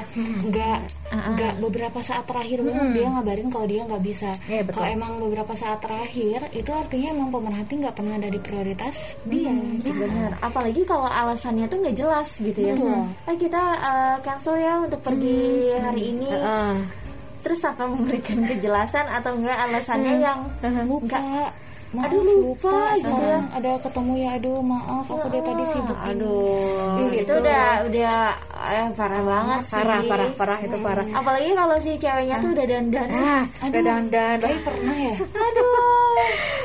nggak 1.06 1.26
nggak 1.36 1.54
beberapa 1.62 1.98
saat 2.02 2.24
terakhir 2.26 2.62
banget 2.66 2.86
dia 2.96 3.06
ngabarin 3.12 3.48
kalau 3.52 3.66
dia 3.68 3.82
nggak 3.86 4.02
bisa. 4.02 4.30
Iya, 4.50 4.62
betul. 4.66 4.74
kalau 4.82 4.88
emang 4.90 5.12
beberapa 5.22 5.52
saat 5.54 5.78
terakhir, 5.78 6.38
itu 6.52 6.70
artinya 6.72 7.08
emang 7.14 7.28
pemerhati 7.30 7.72
nggak 7.78 7.94
pernah 7.96 8.14
ada 8.18 8.28
di 8.28 8.40
prioritas 8.42 9.18
dia. 9.26 9.52
benar 9.96 10.30
apalagi 10.44 10.82
kalau 10.84 11.08
alasannya 11.08 11.66
tuh 11.66 11.78
nggak 11.82 11.96
jelas 11.96 12.28
gitu 12.38 12.60
ya 12.60 12.74
Betul. 12.76 13.02
ah 13.26 13.36
kita 13.36 13.62
uh, 13.80 14.16
cancel 14.22 14.56
ya 14.60 14.74
untuk 14.80 15.00
pergi 15.02 15.72
hari 15.80 16.02
ini 16.14 16.28
Heeh. 16.30 16.74
terus 17.42 17.58
tanpa 17.64 17.88
memberikan 17.88 18.44
kejelasan 18.50 19.06
atau 19.10 19.34
enggak 19.34 19.56
alasannya 19.56 20.14
yang 20.20 20.40
Lupa. 20.86 21.18
Maaf, 21.96 22.06
Aduh, 22.06 22.22
lupa, 22.44 22.76
gitu 22.92 23.08
sekarang 23.08 23.44
ada 23.50 23.72
ketemu 23.80 24.12
ya. 24.14 24.30
Aduh 24.36 24.58
maaf 24.60 25.06
aku 25.06 25.26
dari 25.26 25.40
tadi 25.40 25.64
sibuk 25.66 25.96
ini. 25.96 26.08
aduh. 26.12 26.98
Ih, 26.98 27.08
itu 27.08 27.16
gitu. 27.18 27.32
udah 27.38 27.64
udah 27.82 28.16
eh, 28.68 28.86
parah 28.92 29.22
banget 29.22 29.60
sih. 29.64 29.74
parah 29.74 30.00
parah 30.02 30.28
parah 30.34 30.58
itu 30.60 30.76
parah. 30.78 31.06
Apalagi 31.10 31.50
kalau 31.52 31.76
si 31.76 31.90
ceweknya 31.94 32.36
tuh 32.38 32.50
udah 32.52 32.66
dandan. 32.66 33.08
Ah 33.08 33.42
udah 33.62 33.82
dandan. 33.82 34.36
Tapi 34.38 34.56
pernah 34.60 34.96
ya? 34.98 35.14
aduh. 35.46 36.20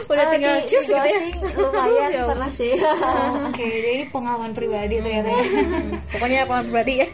Udah 0.05 0.19
Eh, 0.21 0.31
tinggal 0.33 0.55
cus 0.61 0.85
gitu 0.85 0.99
ya. 1.01 1.19
lumayan 1.55 2.09
Ya 2.13 2.23
pernah 2.25 2.49
sih. 2.51 2.73
Oke, 3.47 3.63
jadi 3.63 4.03
pengalaman 4.09 4.51
pribadi 4.51 4.95
tuh 4.97 5.07
ya. 5.07 5.21
Teh. 5.21 5.39
pokoknya 6.09 6.39
pengalaman 6.43 6.67
pribadi 6.67 6.93
ya. 6.99 7.07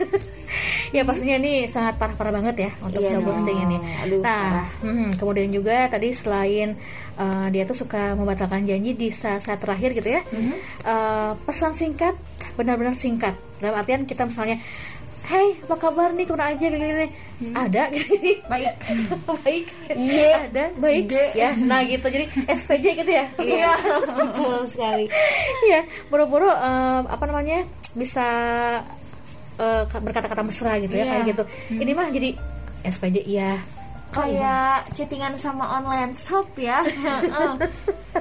Ya 0.87 1.03
pastinya 1.03 1.35
ini 1.37 1.67
sangat 1.67 1.99
parah-parah 1.99 2.31
banget 2.33 2.55
ya 2.57 2.71
untuk 2.79 3.03
Iya 3.03 3.11
show 3.11 3.19
dong. 3.19 3.35
ghosting 3.35 3.59
ini. 3.59 3.77
Aduh, 3.99 4.23
nah 4.23 4.63
hmm, 4.79 5.19
kemudian 5.19 5.51
juga 5.51 5.85
tadi 5.87 6.09
selain 6.09 6.79
uh, 7.17 7.47
dia 7.47 7.63
tuh 7.63 7.75
suka 7.75 8.13
membatalkan 8.13 8.63
janji 8.63 8.93
di 8.93 9.09
saat-saat 9.09 9.57
terakhir 9.57 9.91
gitu 9.93 10.09
ya 10.09 10.21
Mhm. 10.23 10.53
uh, 10.83 11.31
pesan 11.43 11.73
singkat 11.73 12.13
benar-benar 12.53 12.93
singkat 12.93 13.31
dalam 13.57 13.75
artian 13.75 14.03
kita 14.03 14.23
misalnya 14.23 14.57
Hey, 15.27 15.59
apa 15.59 15.75
kabar 15.75 16.15
nih? 16.15 16.23
Ke 16.23 16.31
mana 16.31 16.55
aja 16.55 16.71
gini-gini? 16.71 17.11
Ada 17.51 17.91
gini. 17.91 18.39
baik 18.47 18.79
baik. 19.43 19.65
Iya. 19.91 20.47
Ada, 20.47 20.63
baik. 20.79 21.03
G. 21.03 21.13
Ya, 21.35 21.51
nah 21.59 21.83
gitu. 21.83 22.07
Jadi 22.07 22.25
SPJ 22.47 22.85
gitu 22.95 23.11
ya. 23.11 23.27
iya 23.37 23.75
Betul 24.07 24.63
sekali. 24.63 25.11
Iya, 25.67 25.83
boro-boro 26.07 26.47
eh, 26.47 27.01
apa 27.03 27.27
namanya 27.27 27.67
bisa 27.91 28.23
eh, 29.57 29.83
berkata-kata 29.83 30.47
mesra 30.47 30.79
gitu 30.79 30.95
ya 30.95 31.03
Iya. 31.03 31.11
kayak 31.11 31.23
gitu. 31.27 31.43
Ini 31.75 31.91
mah 31.91 32.07
jadi 32.07 32.29
SPJ 32.87 33.17
iya. 33.27 33.59
Kayak 34.11 34.87
chattingan 34.95 35.35
sama 35.35 35.77
online 35.77 36.15
shop 36.15 36.47
ya 36.57 36.81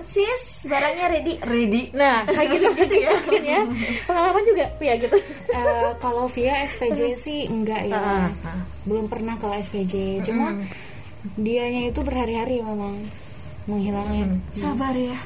sis 0.04 0.66
barangnya 0.68 1.06
ready 1.08 1.34
ready 1.46 1.82
Nah, 1.96 2.26
kayak 2.28 2.48
gitu 2.58 2.68
gitu 2.84 2.94
ya 3.00 3.10
mungkin 3.16 3.44
ya. 3.44 3.60
Pengalaman 4.04 4.42
juga 4.44 4.64
ya 4.78 4.94
gitu. 5.00 5.16
Eh, 5.50 5.90
kalau 5.98 6.28
via 6.28 6.62
SPJ 6.68 7.00
sih 7.16 7.40
enggak 7.48 7.88
ya. 7.88 7.96
Ah, 7.96 8.28
ah. 8.44 8.60
Belum 8.84 9.08
pernah 9.08 9.34
kalau 9.40 9.56
SPJ. 9.56 10.20
Cuma 10.26 10.52
dianya 11.34 11.90
itu 11.90 12.00
berhari-hari 12.04 12.62
memang 12.62 12.94
menghilangnya. 13.66 14.38
sabar 14.54 14.94
ya 14.94 15.16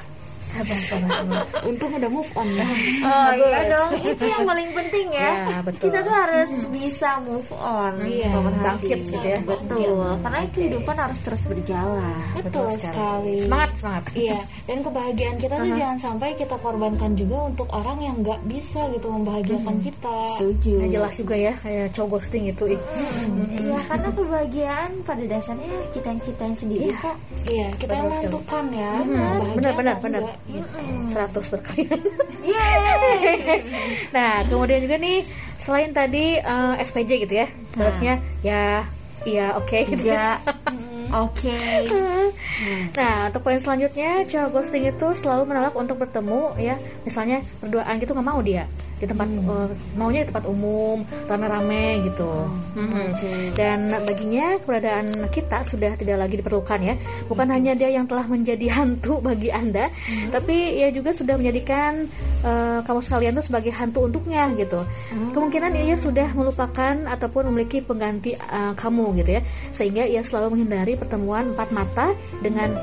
Sabar, 0.51 0.79
sabar, 0.83 1.11
sabar. 1.15 1.39
Untung 1.63 1.91
udah 1.93 2.11
move 2.11 2.31
on 2.35 2.49
ya. 2.51 2.67
oh 3.07 3.31
iya 3.33 3.61
dong 3.67 3.91
itu 3.97 4.25
yang 4.25 4.43
paling 4.45 4.71
penting 4.71 5.07
ya, 5.11 5.31
Ya, 5.47 5.59
betul. 5.61 5.87
kita 5.87 5.99
tuh 6.01 6.13
harus 6.13 6.53
bisa 6.69 7.11
move 7.21 7.47
on 7.55 7.95
Iya, 7.97 8.31
bangkit 8.35 8.99
gitu 9.01 9.17
ya. 9.17 9.39
betul 9.41 10.19
karena 10.21 10.41
kehidupan 10.51 10.97
harus 10.97 11.19
terus 11.19 11.43
berjalan 11.45 12.19
Betul 12.37 12.67
sekali. 12.73 13.41
Semangat, 13.41 13.71
semangat. 13.77 14.05
Iya, 14.13 14.39
dan 14.65 14.79
kebahagiaan 14.81 15.37
kita 15.39 15.55
tuh 15.57 15.73
jangan 15.73 15.99
sampai 15.99 16.29
kita 16.35 16.57
korbankan 16.59 17.13
juga 17.15 17.37
untuk 17.47 17.69
orang 17.71 17.99
yang 18.01 18.15
nggak 18.19 18.41
bisa 18.45 18.81
gitu 18.91 19.07
membahagiakan 19.09 19.77
kita. 19.81 20.17
setuju 20.35 20.73
Nah, 20.77 20.89
jelas 20.91 21.15
juga 21.15 21.35
ya 21.35 21.53
kayak 21.57 21.87
cowok 21.93 22.09
ghosting 22.19 22.45
itu. 22.47 22.65
ih. 22.69 22.81
Iya 23.61 23.79
karena 23.87 24.09
kebahagiaan 24.11 24.91
pada 25.03 25.25
dasarnya 25.25 25.67
kita 25.91 26.07
yang 26.09 26.21
ciptain 26.21 26.55
sendiri 26.55 26.91
kok 26.97 27.17
Iya, 27.43 27.69
kita 27.77 27.93
yang 27.93 28.05
Betul 28.05 28.11
sekali. 28.11 28.27
menentukan 28.27 28.65
ya. 28.73 28.93
Mhm, 28.97 29.57
benar, 29.57 29.73
benar, 29.75 29.97
benar. 29.99 30.23
Enggak. 30.49 31.29
100 31.35 31.53
berkalian. 31.53 32.01
Yeay 32.41 33.59
Nah, 34.17 34.47
kemudian 34.49 34.81
juga 34.81 34.97
nih 34.97 35.27
selain 35.61 35.91
tadi 35.93 36.41
eh, 36.41 36.75
SPJ 36.81 37.11
gitu 37.29 37.35
ya. 37.45 37.47
Terusnya 37.77 38.15
ya 38.41 38.65
iya 39.29 39.47
oke 39.59 39.79
gitu 39.85 40.09
ya. 40.09 40.41
Oke 41.13 41.59
Nah, 42.97 43.33
untuk 43.33 43.41
poin 43.41 43.57
selanjutnya, 43.57 44.27
cowok 44.29 44.49
ghosting 44.53 44.85
itu 44.85 45.07
selalu 45.17 45.49
menolak 45.49 45.75
untuk 45.77 45.97
bertemu 45.97 46.55
ya. 46.61 46.77
Misalnya 47.09 47.41
berduaan 47.65 47.97
gitu 47.97 48.13
nggak 48.13 48.29
mau 48.29 48.41
dia 48.45 48.69
di 49.01 49.09
tempat 49.09 49.27
eh, 49.33 49.69
maunya 49.97 50.21
di 50.23 50.29
tempat 50.29 50.45
umum 50.45 51.01
rame-rame 51.25 52.05
gitu. 52.13 52.29
Mhm. 52.77 53.57
Dan 53.57 53.89
baginya 54.05 54.61
keberadaan 54.61 55.33
kita 55.33 55.65
sudah 55.65 55.97
tidak 55.97 56.21
lagi 56.21 56.37
diperlukan 56.37 56.81
ya. 56.85 56.95
Bukan 57.27 57.49
hanya 57.49 57.73
dia 57.73 57.89
yang 57.89 58.05
telah 58.05 58.29
menjadi 58.29 58.69
hantu 58.77 59.25
bagi 59.25 59.49
anda, 59.49 59.89
tapi 60.29 60.85
ia 60.85 60.93
juga 60.93 61.17
sudah 61.17 61.41
menjadikan 61.41 62.05
eh, 62.45 62.81
kamu 62.85 63.01
sekalian 63.01 63.33
tuh 63.41 63.45
sebagai 63.49 63.73
hantu 63.73 64.05
untuknya 64.05 64.53
gitu. 64.61 64.85
Kemungkinan 65.33 65.73
ia 65.81 65.97
sudah 65.97 66.29
melupakan 66.37 67.09
ataupun 67.09 67.49
memiliki 67.49 67.81
pengganti 67.81 68.37
eh, 68.37 68.73
kamu 68.77 69.17
gitu 69.25 69.41
ya, 69.41 69.43
sehingga 69.73 70.05
ia 70.05 70.21
selalu 70.21 70.61
menghindari 70.61 71.00
pertemuan 71.01 71.57
empat 71.57 71.73
mata 71.73 72.13
dengan 72.45 72.77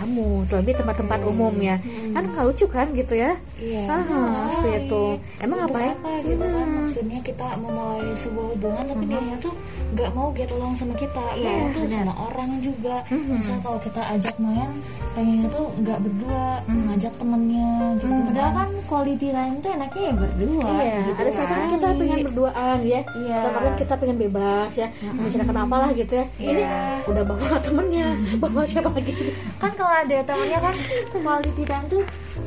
kamu, 0.00 0.28
terlebih 0.46 0.74
tempat-tempat 0.74 1.20
umum 1.22 1.52
ya. 1.56 1.76
Kan 2.10 2.24
nggak 2.26 2.44
lucu 2.46 2.66
kan 2.66 2.88
gitu 2.90 3.14
ya? 3.14 3.36
Iya. 3.56 3.84
Ah, 3.86 4.00
benar 4.00 4.32
seperti 4.50 4.70
itu. 4.82 5.04
Emang 5.38 5.60
apa 5.62 5.78
ya? 5.78 5.92
apa 5.94 6.10
gitu 6.22 6.40
kan? 6.42 6.66
Maksudnya 6.80 7.18
kita 7.20 7.46
memulai 7.56 8.08
sebuah 8.14 8.46
hubungan 8.50 8.84
tapi 8.86 9.04
dia 9.06 9.36
tuh 9.38 9.54
nggak 9.90 10.10
mau 10.12 10.28
get 10.30 10.48
along 10.50 10.74
sama 10.74 10.94
kita. 10.94 11.24
Iya, 11.34 11.50
Mau 11.60 11.68
tuh 11.70 11.82
benar. 11.84 11.96
sama 12.00 12.14
orang 12.24 12.50
juga. 12.58 12.96
Misal 13.10 13.58
kalau 13.60 13.78
kita 13.78 14.00
ajak 14.08 14.34
main, 14.38 14.70
pengennya 15.10 15.46
tuh 15.48 15.66
nggak 15.76 15.98
berdua, 16.00 16.44
ngajak 16.64 17.12
temennya 17.14 17.70
gitu. 17.94 18.06
Padahal 18.06 18.52
kan 18.56 18.68
quality 18.86 19.28
time 19.28 19.54
tuh 19.58 19.70
enaknya 19.70 20.02
ya 20.02 20.12
berdua 20.14 20.66
Iya, 20.72 20.94
gitu 21.04 21.18
ada 21.18 21.30
saat 21.30 21.48
kan. 21.50 21.68
kita 21.70 21.88
pengen 21.92 22.18
berduaan 22.24 22.78
ya. 22.80 23.00
Iya. 23.04 23.36
Kadang-kadang 23.36 23.76
kita 23.76 23.94
pengen 23.96 24.16
bebas 24.18 24.72
ya, 24.72 24.88
membicarakan 25.04 25.56
apalah 25.60 25.90
gitu 25.92 26.12
ya. 26.14 26.24
Ini 26.38 26.62
udah 27.04 27.22
bawa 27.26 27.50
temennya, 27.66 28.08
bawa 28.38 28.62
siapa 28.64 28.88
lagi 28.88 29.10
gitu. 29.10 29.30
kan 29.58 29.72
kalau 29.74 29.89
ada 29.92 30.16
temennya 30.22 30.58
kan 30.60 30.74
quality 31.12 31.62
time 31.62 31.86
tuh 31.88 32.04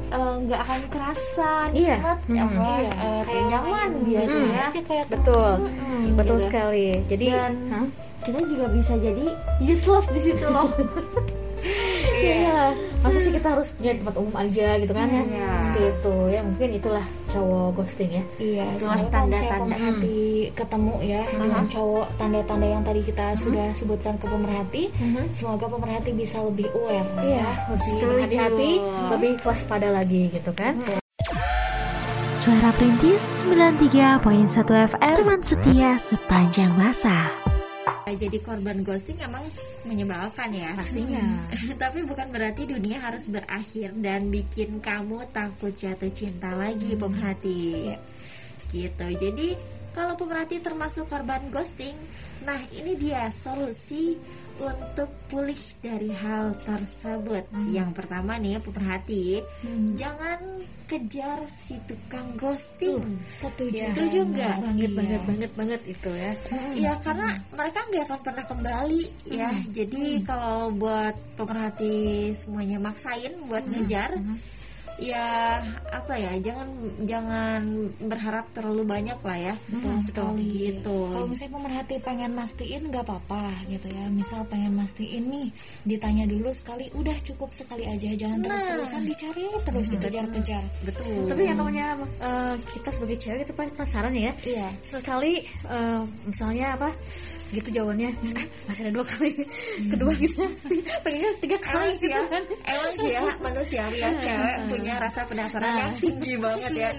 eh, 0.10 0.34
nggak 0.40 0.60
akan 0.60 0.80
kerasa 0.88 1.52
Iya. 1.70 1.96
nikmat 1.98 2.20
Hmm. 2.24 2.38
apa 2.40 2.64
Iya, 2.78 2.92
eh, 2.94 3.22
kayak 3.24 3.46
nyaman 3.50 3.90
biasanya 4.04 4.64
aja 4.68 4.82
kayak 4.82 5.06
Betul, 5.08 5.52
Mm-mm, 5.60 6.02
betul 6.16 6.38
gitu. 6.38 6.46
sekali. 6.46 6.88
Jadi, 7.06 7.26
dan 7.28 7.54
Hah? 7.70 7.86
kita 8.22 8.40
juga 8.42 8.66
bisa 8.70 8.94
jadi 8.96 9.26
useless 9.60 10.08
di 10.08 10.22
situ 10.22 10.46
loh 10.48 10.72
Iya, 12.24 12.62
masa 13.00 13.18
sih 13.20 13.32
kita 13.32 13.48
harus 13.52 13.68
punya 13.76 13.92
tempat 13.94 14.16
umum 14.16 14.34
aja 14.34 14.68
gitu 14.78 14.94
kan? 14.94 15.08
Iya. 15.12 15.52
Seperti 15.62 15.88
itu 15.92 16.16
ya, 16.32 16.40
mungkin 16.42 16.70
itulah 16.72 17.06
cowok 17.28 17.68
ghosting 17.76 18.12
ya. 18.14 18.24
Iya, 18.38 18.66
sebenarnya 18.78 19.10
kalau 19.10 19.28
misalnya 19.28 19.50
tanda-tanda. 19.50 19.60
pemerhati 19.66 20.22
ketemu 20.54 20.96
ya 21.02 21.22
dengan 21.30 21.64
cowok 21.66 22.08
tanda-tanda 22.16 22.68
yang 22.70 22.84
tadi 22.84 23.02
kita 23.02 23.26
sudah 23.36 23.68
sebutkan 23.74 24.16
ke 24.18 24.26
pemerhati, 24.26 24.84
semoga 25.34 25.66
pemerhati 25.68 26.12
bisa 26.14 26.38
lebih 26.40 26.68
aware 26.72 27.08
Iya, 27.20 27.42
ya. 27.42 27.50
lebih 27.70 27.90
Setuju. 27.90 28.16
hati-hati, 28.22 28.72
lebih 29.10 29.34
waspada 29.42 29.90
lagi 29.90 30.30
gitu 30.30 30.52
kan. 30.54 30.78
Suara 32.34 32.76
Perintis 32.76 33.46
93.1 33.46 34.20
FM 34.68 35.16
Teman 35.16 35.40
setia 35.40 35.96
sepanjang 35.96 36.76
masa 36.76 37.32
jadi 38.12 38.38
korban 38.44 38.84
ghosting 38.84 39.16
emang 39.24 39.44
menyebalkan 39.88 40.52
ya. 40.52 40.76
Pastinya. 40.76 41.24
tapi 41.84 42.04
bukan 42.04 42.28
berarti 42.30 42.68
dunia 42.68 43.00
harus 43.00 43.32
berakhir 43.32 43.96
dan 44.04 44.28
bikin 44.28 44.84
kamu 44.84 45.24
takut 45.32 45.72
jatuh 45.72 46.12
cinta 46.12 46.52
lagi 46.56 47.00
pemerhati. 47.00 47.96
Gitu. 48.68 49.08
Jadi 49.16 49.56
kalau 49.96 50.20
pemerhati 50.20 50.60
termasuk 50.60 51.08
korban 51.08 51.42
ghosting 51.54 51.96
Nah, 52.44 52.60
ini 52.76 53.00
dia 53.00 53.32
solusi 53.32 54.20
untuk 54.62 55.10
pulih 55.32 55.64
dari 55.82 56.12
hal 56.14 56.54
tersebut. 56.62 57.46
Hmm. 57.50 57.70
Yang 57.74 57.90
pertama 57.98 58.38
nih, 58.38 58.62
pemerhati, 58.62 59.42
jangan 59.98 60.40
kejar 60.94 61.42
si 61.50 61.82
tukang 61.90 62.38
ghosting. 62.38 63.02
setuju 63.26 63.82
Ya. 63.82 63.86
Setuju 63.90 64.20
nggak? 64.30 64.58
banget 64.62 64.90
Iya. 64.92 64.98
banget 65.00 65.22
banget 65.26 65.52
banget 65.58 65.82
itu 65.90 66.12
ya 66.12 66.32
Ya 66.78 66.94
karena 67.02 67.34
mereka 67.56 67.80
nggak 67.90 68.04
akan 68.06 68.20
pernah 68.22 68.46
kembali 68.46 69.04
ya. 69.34 69.50
Jadi 69.74 70.22
kalau 70.22 70.70
buat 70.76 71.16
pemerhati 71.34 72.30
semuanya 72.36 72.78
maksain 72.78 73.34
buat 73.50 73.66
ngejar, 73.66 74.12
ya 75.04 75.60
apa 75.92 76.16
ya 76.16 76.32
jangan 76.40 76.68
jangan 77.04 77.62
berharap 78.02 78.48
terlalu 78.52 78.84
banyak 78.84 79.20
lah 79.20 79.38
ya. 79.38 79.56
Betul 79.68 80.00
sekali 80.00 80.46
Gitu. 80.48 80.96
Kalau 81.12 81.28
misalnya 81.28 81.54
pemerhati 81.54 81.96
pengen 82.00 82.32
mastiin 82.34 82.88
nggak 82.88 83.04
apa-apa 83.04 83.44
gitu 83.68 83.88
ya. 83.88 84.08
Misal 84.10 84.48
pengen 84.48 84.74
mastiin 84.74 85.28
nih, 85.28 85.48
ditanya 85.84 86.24
dulu 86.24 86.48
sekali, 86.50 86.88
udah 86.94 87.16
cukup 87.22 87.52
sekali 87.52 87.84
aja, 87.84 88.16
jangan 88.16 88.40
Nah. 88.40 88.48
terus-terusan 88.50 89.04
dicari 89.04 89.46
terus 89.62 89.88
dikejar-kejar. 89.90 90.64
Betul. 90.84 91.28
tapi 91.28 91.44
yang 91.44 91.58
namanya 91.58 91.98
eh, 92.22 92.56
kita 92.70 92.90
sebagai 92.90 93.18
cewek 93.18 93.42
itu 93.44 93.54
pasti 93.54 93.72
penasaran 93.74 94.14
ya 94.14 94.32
Iya. 94.40 94.70
sekali 94.80 95.42
eh, 95.68 96.02
misalnya 96.24 96.76
apa 96.76 96.90
gitu 97.54 97.70
jawabannya. 97.70 98.10
Ah, 98.34 98.46
masih 98.68 98.82
ada 98.90 98.92
dua 98.98 99.06
kali. 99.06 99.32
Kedua 99.88 100.12
gitu. 100.18 100.44
Pengennya 101.06 101.32
tiga 101.40 101.58
kali 101.62 101.94
Emang 101.94 101.96
sih 101.96 102.10
gitu 102.10 102.18
ya, 102.18 102.22
kan. 102.28 102.44
Emang 102.50 102.94
sih 102.98 103.12
ya 103.14 103.24
manusiawi 103.40 103.98
ya 104.02 104.10
cewek 104.18 104.56
punya 104.74 104.94
rasa 104.98 105.22
penasaran 105.30 105.74
yang 105.78 105.94
tinggi 106.02 106.34
banget 106.42 106.72
ya. 106.74 106.90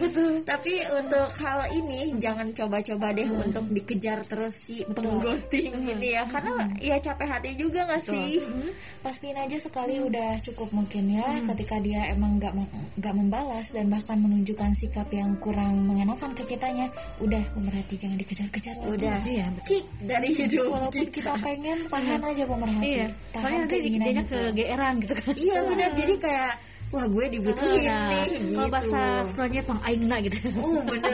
Tapi 0.47 0.75
untuk 0.97 1.29
hal 1.43 1.61
ini 1.75 2.15
jangan 2.23 2.55
coba-coba 2.55 3.11
deh 3.13 3.29
untuk 3.29 3.65
dikejar 3.75 4.23
terus 4.25 4.55
si 4.55 4.87
pengghosting 4.87 5.75
ini 5.91 6.15
ya, 6.15 6.23
karena 6.31 6.71
ya 6.79 6.97
capek 7.03 7.29
hati 7.29 7.59
juga 7.59 7.85
nggak 7.91 8.03
sih? 8.03 8.39
Hmm, 8.45 8.71
pastiin 9.03 9.37
aja 9.37 9.59
sekali 9.59 9.99
udah 10.01 10.39
cukup 10.45 10.71
mungkin 10.71 11.11
ya 11.11 11.27
ketika 11.51 11.83
dia 11.83 12.15
emang 12.15 12.39
nggak 12.39 12.55
mem- 12.55 12.73
nggak 13.01 13.15
membalas 13.19 13.75
dan 13.75 13.91
bahkan 13.91 14.21
menunjukkan 14.23 14.73
sikap 14.79 15.09
yang 15.11 15.35
kurang 15.43 15.85
mengenakan 15.89 16.33
ke 16.39 16.47
kitanya 16.47 16.87
udah 17.19 17.43
pemerhati 17.57 17.99
jangan 17.99 18.17
dikejar-kejar. 18.21 18.77
Udah. 18.89 19.19
Iya, 19.25 19.47
kick 19.67 19.85
dari 20.05 20.29
hidup 20.45 20.65
walaupun 20.71 21.07
kita 21.11 21.33
pengen 21.41 21.79
tahan 21.89 22.21
aja 22.21 22.45
pemerhati. 22.45 22.85
Iya 22.85 23.07
tahan 23.33 23.43
soalnya 23.43 23.59
nanti 23.65 23.77
keinginan 23.81 24.05
dianya 24.05 24.25
itu. 24.25 24.35
kegeeran 24.37 24.95
gitu 25.03 25.15
kan. 25.17 25.35
Iya 25.35 25.59
benar, 25.67 25.91
jadi 25.97 26.15
kayak 26.21 26.53
wah 26.95 27.07
gue 27.11 27.27
dibutuhin 27.27 27.91
Nah, 27.91 28.07
nih 28.15 28.27
gitu. 28.39 28.55
kalau 28.55 28.71
bahasa 28.71 29.03
setelahnya 29.27 29.63
pang 29.67 29.81
aingna 29.83 30.17
gitu. 30.23 30.39
Oh 30.63 30.79
bener. 30.87 31.11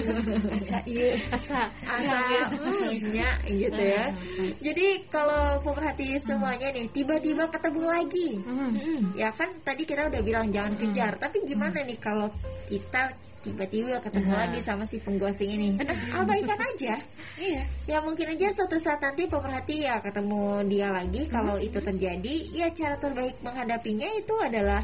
Asa 0.58 0.78
iya. 0.90 1.14
Asa. 1.30 1.70
Asa 1.86 2.18
mm, 2.50 2.98
gitu. 3.54 3.78
ya. 3.78 4.04
Jadi 4.58 4.86
kalau 5.06 5.62
pemerhati 5.62 6.18
semuanya 6.18 6.74
nih 6.74 6.90
tiba-tiba 6.90 7.46
ketemu 7.46 7.82
lagi, 7.86 8.28
ya 9.14 9.30
kan 9.30 9.54
tadi 9.62 9.86
kita 9.86 10.10
udah 10.10 10.22
bilang 10.26 10.50
jangan 10.50 10.74
kejar. 10.74 11.14
Tapi 11.14 11.46
gimana 11.46 11.86
nih 11.86 11.98
kalau 12.02 12.26
kita 12.66 13.14
tiba-tiba 13.44 14.00
ketemu 14.00 14.32
lagi 14.34 14.58
sama 14.58 14.82
si 14.88 14.98
pengghosting 14.98 15.52
ini? 15.52 15.68
Abaikan 16.16 16.58
aja. 16.58 16.96
Iya. 17.38 17.64
Ya 17.86 17.98
mungkin 18.04 18.34
aja 18.34 18.50
suatu 18.52 18.78
saat 18.78 19.02
nanti 19.02 19.26
pemerhati 19.26 19.86
ya 19.86 19.98
ketemu 20.04 20.66
dia 20.70 20.90
lagi. 20.90 21.26
Kalau 21.26 21.58
itu 21.58 21.78
terjadi, 21.80 22.34
ya 22.54 22.70
cara 22.70 22.98
terbaik 22.98 23.38
menghadapinya 23.42 24.08
itu 24.14 24.34
adalah 24.42 24.82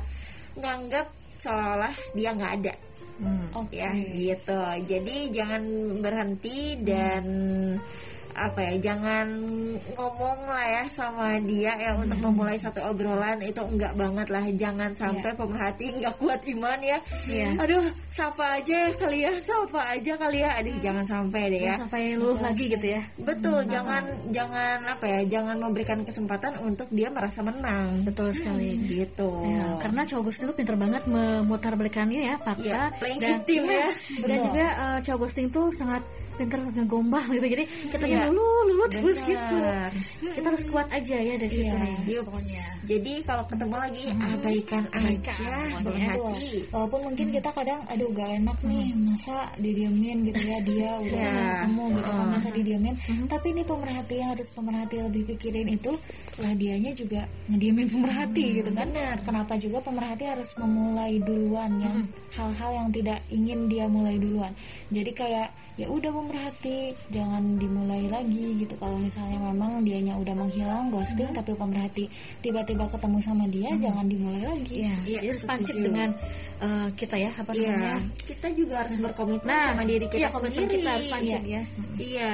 nganggap 0.59 1.07
seolah-olah 1.41 1.95
dia 2.15 2.31
nggak 2.35 2.53
ada. 2.63 2.75
Oke 3.61 3.77
ya 3.77 3.93
gitu. 3.93 4.61
Jadi 4.89 5.29
jangan 5.29 5.63
berhenti 6.01 6.81
dan 6.81 7.25
apa 8.41 8.61
ya 8.65 8.75
jangan 8.93 9.27
ngomong 9.97 10.41
lah 10.49 10.67
ya 10.81 10.85
sama 10.89 11.37
dia 11.45 11.77
ya 11.77 11.97
untuk 11.97 12.19
memulai 12.25 12.57
satu 12.57 12.81
obrolan 12.89 13.41
itu 13.45 13.61
enggak 13.61 13.93
banget 13.97 14.29
lah. 14.33 14.45
Jangan 14.51 14.97
sampai 14.97 15.37
pemerhati 15.37 16.01
nggak 16.01 16.15
kuat 16.21 16.41
iman 16.57 16.81
ya. 16.81 16.99
Iya. 17.31 17.49
aduh 17.61 17.85
sapa 18.09 18.61
aja 18.61 18.91
kali 18.97 19.25
ya 19.29 19.33
sapa 19.39 19.81
aja 19.93 20.17
kali 20.17 20.41
ya. 20.41 20.51
Aduh 20.59 20.75
jangan 20.81 21.05
sampai 21.05 21.43
deh 21.53 21.63
ya. 21.69 21.75
Sampai 21.77 22.17
luluh 22.17 22.41
lagi 22.41 22.73
gitu 22.73 22.87
ya. 22.87 23.03
Betul 23.21 23.69
jangan 23.69 24.03
jangan 24.33 24.85
apa 24.89 25.05
ya 25.05 25.21
jangan 25.29 25.57
memberikan 25.61 26.01
kesempatan 26.03 26.57
untuk 26.65 26.89
dia 26.91 27.13
merasa 27.13 27.45
menang. 27.45 28.05
Betul 28.09 28.33
sekali. 28.33 28.73
gitu. 28.91 29.31
Ya, 29.47 29.79
karena 29.83 30.03
cowok 30.07 30.31
ghosting 30.31 30.47
itu 30.51 30.55
pinter 30.57 30.77
banget 30.77 31.03
memutar 31.07 31.77
balikannya 31.77 32.21
ya 32.33 32.37
fakta. 32.41 32.65
Iya, 32.65 32.83
playing 32.99 33.21
dan, 33.21 33.31
victim 33.39 33.63
ya. 33.69 33.89
dan 34.27 34.39
juga 34.51 34.67
eh, 34.67 34.99
cowok 35.07 35.19
ghosting 35.27 35.49
tuh 35.53 35.69
sangat 35.71 36.03
pinter 36.41 36.57
ngegombal 36.73 37.21
gitu. 37.29 37.47
Jadi 37.47 37.65
kita 37.93 38.05
Iya. 38.09 38.33
lulu 38.33 38.49
lulu 38.67 38.85
terus 38.89 39.21
gitu. 39.21 39.57
Kita 40.31 40.47
harus 40.49 40.65
kuat 40.67 40.89
aja 40.89 41.17
ya 41.17 41.35
dari 41.37 41.53
situ. 41.53 41.69
Iya. 41.69 41.77
nih 41.77 41.97
Yups. 42.11 42.25
pokoknya. 42.25 42.63
Jadi 42.89 43.13
kalau 43.23 43.45
ketemu 43.45 43.75
lagi 43.77 44.05
abaikan 44.33 44.85
aja. 44.91 45.53
Betul. 45.85 46.33
Walaupun 46.73 47.01
mungkin 47.05 47.27
kita 47.29 47.51
kadang 47.53 47.81
aduh 47.87 48.09
gak 48.11 48.31
enak 48.33 48.59
nih 48.63 48.87
masa 49.03 49.37
didiemin 49.57 50.25
gitu 50.25 50.41
ya 50.41 50.59
dia 50.63 50.91
udah 50.99 51.21
Ya. 51.21 51.37
ketemu 51.61 51.85
gitu 51.95 52.11
kan 52.11 52.27
masa 52.27 52.49
didiemin. 52.51 52.95
Tapi 53.27 53.47
ini 53.53 53.63
pemerhati 53.63 54.15
yang 54.17 54.31
harus 54.33 54.49
pemerhati 54.51 54.97
lebih 55.03 55.23
pikirin 55.29 55.69
itu 55.69 55.93
lah 56.41 56.53
dianya 56.55 56.93
juga 56.93 57.21
ngediemin 57.49 57.89
pemerhati 57.91 58.45
gitu 58.59 58.71
kan. 58.73 58.89
Kenapa 59.21 59.55
juga 59.57 59.79
pemerhati 59.81 60.25
harus 60.25 60.57
memulai 60.57 61.21
duluan 61.21 61.77
yang 61.77 61.97
hal-hal 62.33 62.71
yang 62.77 62.89
tidak 62.91 63.19
ingin 63.29 63.67
dia 63.67 63.85
mulai 63.87 64.17
duluan. 64.17 64.51
Jadi 64.89 65.11
kayak 65.13 65.49
ya 65.81 65.89
udah 65.89 66.13
pemerhati 66.13 66.93
jangan 67.09 67.57
dimulai 67.57 68.05
lagi 68.13 68.61
gitu. 68.61 68.77
Kalau 68.77 69.01
misalnya 69.01 69.41
memang 69.41 69.81
dianya 69.81 70.21
udah 70.21 70.37
menghilang 70.37 70.93
ghosting 70.93 71.33
tapi 71.33 71.57
pemerhati 71.57 72.05
tiba-tiba 72.45 72.85
ketemu 72.93 73.19
sama 73.25 73.49
dia 73.49 73.73
jangan 73.81 74.05
dimulai 74.05 74.45
lagi. 74.45 74.85
Iya, 74.85 74.95
Iya, 75.09 75.21
jadi 75.33 75.81
dengan 75.81 76.09
eh, 76.61 76.89
kita 76.93 77.17
ya 77.17 77.33
apa 77.33 77.57
Iya, 77.57 77.73
namanya? 77.73 77.99
Kita 78.29 78.49
juga 78.53 78.85
harus 78.85 79.01
berkomitmen 79.01 79.49
Nah, 79.49 79.65
sama 79.73 79.83
diri 79.89 80.05
kita 80.05 80.21
iya, 80.21 80.29
komitmen 80.29 80.61
sendiri. 80.69 80.77
kita 80.77 80.91
harus 80.93 81.09
pancing 81.09 81.47
ya. 81.49 81.63
Iya, 82.01 82.33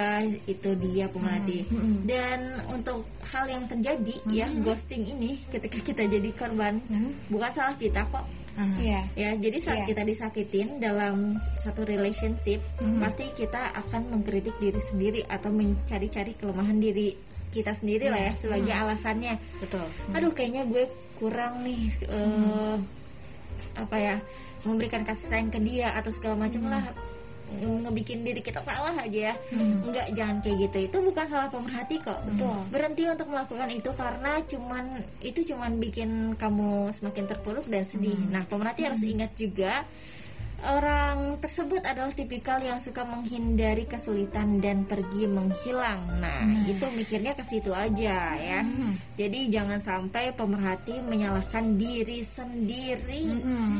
itu 0.50 0.70
dia 0.82 1.06
pemerhati. 1.06 1.58
Dan 2.02 2.38
untuk 2.74 3.06
hal 3.30 3.44
yang 3.46 3.64
terjadi 3.66 4.14
ya 4.34 4.46
ghosting 4.60 5.06
ini 5.06 5.38
ketika 5.48 5.78
kita 5.78 6.02
jadi 6.10 6.30
korban, 6.34 6.82
bukan 7.30 7.50
salah 7.54 7.78
kita 7.78 8.02
kok. 8.10 8.26
Iya. 8.56 9.00
Ya, 9.12 9.30
jadi 9.36 9.58
saat 9.58 9.78
Iya. 9.82 9.88
kita 9.90 10.02
disakitin 10.02 10.80
dalam 10.80 11.32
satu 11.56 11.84
relationship, 11.84 12.64
pasti 12.98 13.28
kita 13.30 13.60
akan 13.76 14.08
mengkritik 14.10 14.56
diri 14.56 14.78
sendiri 14.78 15.20
atau 15.26 15.52
mencari-cari 15.52 16.32
kelemahan 16.32 16.76
diri 16.76 17.12
kita 17.50 17.70
sendiri 17.70 18.08
lah 18.08 18.18
ya 18.18 18.32
sebagai 18.32 18.72
alasannya. 18.72 19.36
betul. 19.60 19.84
Aduh, 20.12 20.32
kayaknya 20.32 20.64
gue 20.64 20.88
kurang 21.16 21.60
nih 21.62 21.76
eh, 22.06 22.76
apa 23.76 23.96
ya 23.96 24.16
memberikan 24.64 25.04
kasih 25.04 25.26
sayang 25.30 25.48
ke 25.48 25.60
dia 25.60 25.92
atau 25.92 26.08
segala 26.08 26.36
macam 26.36 26.64
lah. 26.66 26.80
nge- 26.80 26.96
ngebikin 27.56 28.26
diri 28.26 28.42
kita 28.42 28.60
salah 28.62 28.94
aja 28.98 29.32
ya. 29.32 29.34
Enggak 29.86 30.06
jangan 30.12 30.42
kayak 30.42 30.56
gitu. 30.68 30.78
Itu 30.90 30.98
bukan 31.06 31.26
salah 31.26 31.48
pemerhati 31.48 31.96
kok. 32.02 32.20
Betul. 32.26 32.58
berhenti 32.74 33.02
untuk 33.06 33.28
melakukan 33.30 33.68
itu 33.70 33.90
karena 33.94 34.32
cuman 34.44 34.84
itu 35.22 35.40
cuman 35.54 35.78
bikin 35.78 36.34
kamu 36.34 36.90
semakin 36.90 37.24
terpuruk 37.30 37.66
dan 37.70 37.86
sedih. 37.86 38.16
Nah 38.34 38.42
pemerhati 38.46 38.84
harus 38.86 39.02
ingat 39.06 39.32
juga 39.38 39.70
orang 40.64 41.36
tersebut 41.36 41.84
adalah 41.84 42.10
tipikal 42.10 42.56
yang 42.64 42.80
suka 42.80 43.04
menghindari 43.04 43.84
kesulitan 43.84 44.58
dan 44.64 44.88
pergi 44.88 45.28
menghilang. 45.28 46.00
Nah, 46.18 46.42
itu 46.64 46.86
mikirnya 46.96 47.36
ke 47.36 47.44
situ 47.44 47.70
aja 47.76 48.16
ya. 48.40 48.60
Jadi 49.20 49.52
jangan 49.52 49.78
sampai 49.78 50.32
pemerhati 50.32 51.04
menyalahkan 51.04 51.76
diri 51.76 52.24
sendiri. 52.24 53.24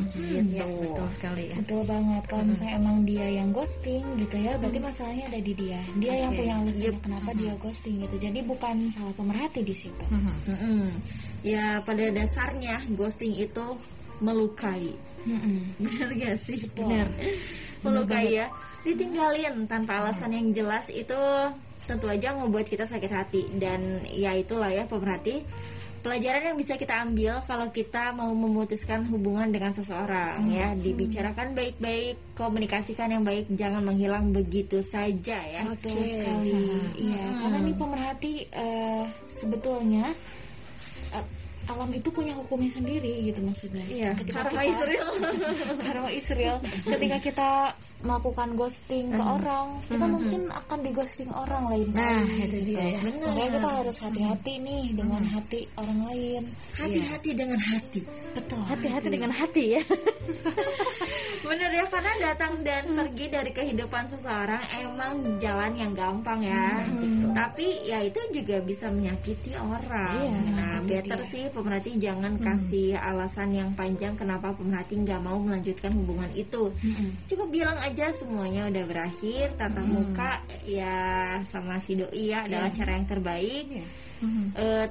Gitu. 0.07 0.53
Iya, 0.57 0.65
betul 0.65 1.09
sekali 1.13 1.45
ya 1.51 1.57
Betul 1.65 1.83
banget. 1.89 2.23
Kalau 2.29 2.45
misalnya 2.45 2.75
emang 2.79 3.09
dia 3.09 3.27
yang 3.27 3.51
ghosting 3.57 4.05
gitu 4.21 4.37
ya, 4.37 4.55
berarti 4.61 4.79
masalahnya 4.81 5.25
ada 5.33 5.41
di 5.41 5.53
dia. 5.57 5.81
Dia 5.97 6.15
yang 6.29 6.33
Oke. 6.37 6.45
punya 6.45 6.55
alasan 6.61 6.97
kenapa 7.01 7.31
dia 7.35 7.53
ghosting 7.59 7.97
gitu. 8.05 8.17
Jadi 8.21 8.39
bukan 8.45 8.77
salah 8.93 9.15
pemerhati 9.17 9.65
di 9.65 9.75
situ. 9.75 10.05
Mm-mm. 10.13 10.93
Ya 11.43 11.81
pada 11.83 12.05
dasarnya 12.13 12.81
ghosting 12.95 13.33
itu 13.33 13.65
melukai. 14.21 15.16
Bener 15.83 16.09
gak 16.15 16.37
sih? 16.39 16.61
Benar. 16.75 17.09
melukai 17.85 18.39
ya. 18.39 18.47
Ditinggalin 18.87 19.67
tanpa 19.67 20.03
alasan 20.03 20.35
yang 20.35 20.51
jelas 20.55 20.91
itu 20.95 21.19
tentu 21.87 22.11
aja 22.11 22.35
membuat 22.35 22.67
kita 22.67 22.83
sakit 22.83 23.11
hati 23.15 23.43
dan 23.63 23.79
ya 24.11 24.35
itulah 24.35 24.71
ya 24.71 24.91
pemerhati 24.91 25.39
pelajaran 26.07 26.55
yang 26.55 26.59
bisa 26.59 26.79
kita 26.79 27.03
ambil 27.03 27.35
kalau 27.51 27.67
kita 27.75 28.15
mau 28.15 28.31
memutuskan 28.31 29.03
hubungan 29.11 29.51
dengan 29.51 29.75
seseorang 29.75 30.39
ya 30.55 30.71
dibicarakan 30.79 31.59
baik-baik 31.59 32.15
komunikasikan 32.39 33.11
yang 33.11 33.27
baik 33.27 33.51
jangan 33.51 33.83
menghilang 33.83 34.31
begitu 34.31 34.87
saja 34.87 35.35
ya 35.35 35.63
Betul 35.67 35.99
sekali. 36.07 36.55
Iya, 37.11 37.27
karena 37.43 37.59
nih 37.67 37.75
pemerhati 37.75 38.35
eh, 38.55 39.05
sebetulnya 39.27 40.07
alam 41.67 41.91
itu 41.91 42.09
punya 42.15 42.33
hukumnya 42.39 42.71
sendiri 42.71 43.27
gitu 43.27 43.43
maksudnya. 43.43 43.83
Iya 43.91 44.11
ketika 44.15 44.47
karma 44.47 44.63
kita, 44.63 44.71
Israel 44.71 45.09
karma 45.83 46.11
Israel 46.21 46.57
ketika 46.63 47.19
kita 47.23 47.51
melakukan 48.07 48.49
ghosting 48.55 49.11
ke 49.11 49.23
orang 49.23 49.69
kita 49.87 50.07
mungkin 50.07 50.41
akan 50.53 50.79
di 50.85 50.91
ghosting 50.95 51.31
orang 51.33 51.65
lain. 51.73 51.89
Nah, 51.91 52.23
kali, 52.23 52.47
itu 52.47 52.59
gitu. 52.63 52.79
dia. 52.79 52.85
ya. 52.95 52.99
makanya 53.27 53.51
kita 53.59 53.71
harus 53.83 53.97
hati-hati 54.03 54.55
nih 54.63 54.85
dengan 54.95 55.23
hati 55.33 55.61
orang 55.81 56.01
lain. 56.13 56.43
Hati-hati 56.77 57.31
dengan 57.35 57.59
hati 57.59 58.26
betul. 58.37 58.61
Hati-hati 58.69 59.09
dengan 59.09 59.33
hati 59.33 59.81
ya. 59.81 59.83
Bener 61.47 61.71
ya 61.71 61.87
karena 61.87 62.13
datang 62.21 62.59
dan 62.67 62.85
pergi 62.93 63.31
dari 63.31 63.55
kehidupan 63.55 64.11
seseorang 64.11 64.59
emang 64.83 65.39
jalan 65.39 65.73
yang 65.79 65.93
gampang 65.95 66.43
ya. 66.43 66.83
Tapi 67.33 67.67
ya 67.87 68.03
itu 68.03 68.19
juga 68.35 68.61
bisa 68.61 68.91
menyakiti 68.91 69.55
orang. 69.57 70.27
Nah 70.59 70.83
better 70.85 71.23
sih 71.23 71.49
pemerhati 71.55 71.97
jangan 71.97 72.37
kasih 72.43 72.99
alasan 72.99 73.55
yang 73.55 73.71
panjang 73.79 74.19
kenapa 74.19 74.53
pemerhati 74.53 75.01
nggak 75.07 75.23
mau 75.23 75.39
melanjutkan 75.39 75.95
hubungan 75.95 76.29
itu. 76.35 76.75
Cukup 77.31 77.49
bilang 77.55 77.79
aja 77.87 78.11
semuanya 78.11 78.67
udah 78.67 78.85
berakhir 78.91 79.55
tatap 79.55 79.87
muka 79.87 80.43
ya 80.67 81.39
sama 81.47 81.79
si 81.79 81.95
doi 81.95 82.35
ya 82.35 82.43
adalah 82.43 82.69
cara 82.75 82.99
yang 82.99 83.07
terbaik. 83.07 83.67
Eh, 84.57 84.87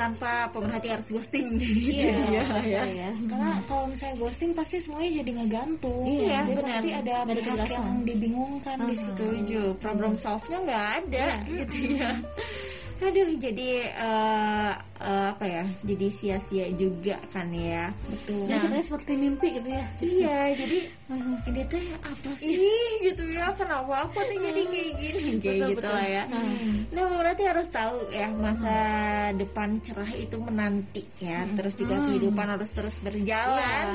tanpa 0.00 0.32
pemerhati 0.48 0.88
harus 0.88 1.12
ghosting. 1.12 1.44
Gitu 1.86 2.00
Iya, 2.00 2.16
dia 2.16 2.42
ya. 2.64 2.82
ya 2.88 3.10
karena 3.28 3.52
kalau 3.64 3.84
misalnya 3.86 4.16
ghosting 4.16 4.50
pasti 4.52 4.80
semuanya 4.80 5.20
jadi 5.20 5.30
ngegantung 5.36 6.04
Iya, 6.06 6.40
Jadi 6.40 6.52
benar. 6.54 6.64
pasti 6.64 6.88
ada 6.90 7.14
Nggak 7.20 7.28
ada 7.28 7.34
pihak 7.36 7.68
yang 7.70 7.88
dibingungkan 8.02 8.76
di 8.82 8.94
situ. 8.94 9.12
setuju. 9.20 9.62
Problem 9.76 10.12
solve-nya 10.14 10.58
nggak 10.60 10.86
ada 10.98 11.26
gitu 11.46 11.76
ya. 11.94 12.10
Aduh 13.06 13.28
jadi 13.36 13.70
eh, 13.86 14.72
eh, 15.00 15.26
apa 15.32 15.44
ya 15.48 15.64
jadi 15.80 16.06
sia-sia 16.12 16.68
juga 16.76 17.16
kan 17.32 17.48
ya. 17.48 17.88
Betul. 18.06 18.46
Nah, 18.46 18.58
katanya 18.60 18.84
seperti 18.84 19.12
mimpi 19.16 19.56
gitu 19.56 19.68
ya. 19.72 19.84
iya 20.04 20.38
jadi 20.54 20.78
ini 21.50 21.62
teh 21.66 21.86
apa 22.04 22.30
sih? 22.36 22.60
Gitu 23.02 23.24
ya 23.32 23.50
kenapa 23.56 24.06
aku 24.06 24.20
tuh 24.22 24.38
jadi 24.44 24.62
kayak 24.62 24.92
gini? 25.00 25.22
Kayak 25.40 25.60
gitu 25.74 25.88
lah 25.88 26.06
ya. 26.06 26.24
Nah 26.94 27.04
berarti 27.16 27.42
harus 27.48 27.66
tahu 27.72 27.96
ya 28.14 28.28
masa 28.38 28.76
depan 29.34 29.80
cerah 29.80 30.12
itu 30.14 30.36
menanti 30.38 31.02
ya. 31.24 31.48
Terus 31.56 31.74
juga 31.80 31.98
kehidupan 32.04 32.46
harus 32.46 32.70
terus 32.70 33.02
berjalan. 33.02 33.86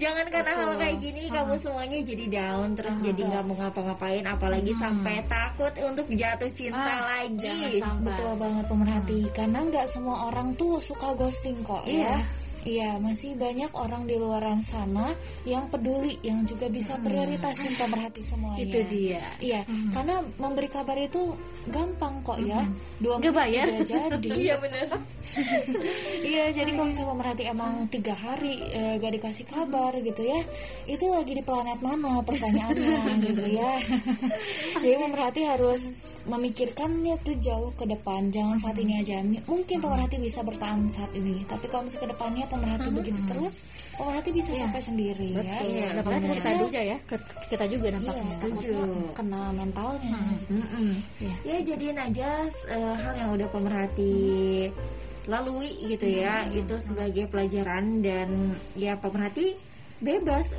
Jangan 0.00 0.26
karena 0.32 0.52
hal 0.56 0.72
kayak 0.80 0.96
gini 0.98 1.28
kamu 1.30 1.54
semuanya 1.60 1.98
jadi 2.02 2.24
down 2.32 2.74
terus 2.74 2.96
jadi 2.98 3.20
nggak 3.20 3.44
mau 3.46 3.54
ngapa-ngapain 3.60 4.24
apalagi 4.26 4.72
sampai 4.74 5.22
takut 5.28 5.70
untuk 5.86 6.08
jatuh 6.10 6.50
cinta 6.50 6.96
lagi. 7.14 7.84
Betul 8.02 8.40
banget 8.40 8.64
pemerhati. 8.66 9.20
Karena 9.36 9.62
nggak 9.68 9.86
semua 9.86 10.16
orang 10.18 10.29
tuh 10.54 10.78
suka 10.78 11.14
ghosting 11.18 11.58
kok 11.66 11.84
ya. 11.86 12.14
Iya, 12.60 13.00
masih 13.00 13.40
banyak 13.40 13.72
orang 13.72 14.04
di 14.04 14.20
luaran 14.20 14.60
sana 14.60 15.08
yang 15.48 15.72
peduli, 15.72 16.20
yang 16.20 16.44
juga 16.44 16.68
bisa 16.68 17.00
prioritasin 17.00 17.72
pemerhati 17.72 18.20
semuanya. 18.20 18.60
itu 18.60 18.80
dia 18.84 19.22
Iya, 19.40 19.64
karena 19.96 20.20
memberi 20.36 20.68
kabar 20.68 21.00
itu 21.00 21.24
gampang 21.72 22.20
kok 22.20 22.36
ya. 22.44 22.60
Dua 23.00 23.16
Nggak 23.16 23.32
bayar. 23.32 23.66
jadi. 23.80 24.28
iya 24.44 24.54
bener 24.60 24.88
iya, 26.26 26.50
jadi 26.50 26.74
kalau 26.74 26.90
misalnya 26.90 27.10
pemerhati 27.14 27.44
emang 27.46 27.86
tiga 27.86 28.14
hari 28.18 28.50
eh, 28.74 28.98
gak 28.98 29.14
dikasih 29.14 29.46
kabar 29.46 29.94
gitu 30.02 30.26
ya, 30.26 30.40
itu 30.90 31.06
lagi 31.06 31.38
di 31.38 31.42
planet 31.46 31.78
mana 31.78 32.18
pertanyaannya 32.26 32.98
gitu 33.30 33.46
ya. 33.54 33.70
jadi 34.82 34.94
pemerhati 35.06 35.40
harus 35.46 35.94
memikirkannya 36.26 37.14
tuh 37.22 37.36
jauh 37.38 37.70
ke 37.78 37.86
depan, 37.86 38.34
jangan 38.34 38.58
saat 38.58 38.76
ini 38.82 39.00
aja. 39.00 39.22
Mungkin 39.22 39.78
pemerhati 39.78 40.18
bisa 40.18 40.42
bertahan 40.42 40.90
saat 40.90 41.10
ini, 41.14 41.46
tapi 41.46 41.70
kalau 41.70 41.86
misalnya 41.86 42.10
ke 42.10 42.12
depannya 42.16 42.44
pemerhati 42.50 42.88
begitu 42.90 43.20
terus, 43.30 43.70
pemerhati 43.96 44.30
bisa 44.34 44.50
sampai 44.52 44.82
sendiri 44.82 45.28
ya. 45.38 45.56
Iya, 45.62 45.86
dampaknya 46.02 46.20
benar. 46.26 46.36
kita 46.42 46.50
juga 46.58 46.80
ya 46.82 46.96
kita 47.50 47.64
juga 47.70 47.86
dampaknya 47.94 48.34
takutnya 48.34 48.82
kena 49.14 49.42
mentalnya. 49.54 50.18
Mm-mm. 50.50 50.90
ya 51.46 51.56
jadiin 51.62 51.98
aja 51.98 52.28
eh, 52.90 52.98
hal 52.98 53.14
yang 53.16 53.30
udah 53.38 53.48
pemerhati 53.48 54.18
lalui 55.28 55.70
gitu 55.86 56.06
ya 56.10 56.42
itu 56.50 56.74
sebagai 56.82 57.30
pelajaran 57.30 58.02
dan 58.02 58.28
ya 58.74 58.98
pemerhati 58.98 59.54
bebas 60.00 60.56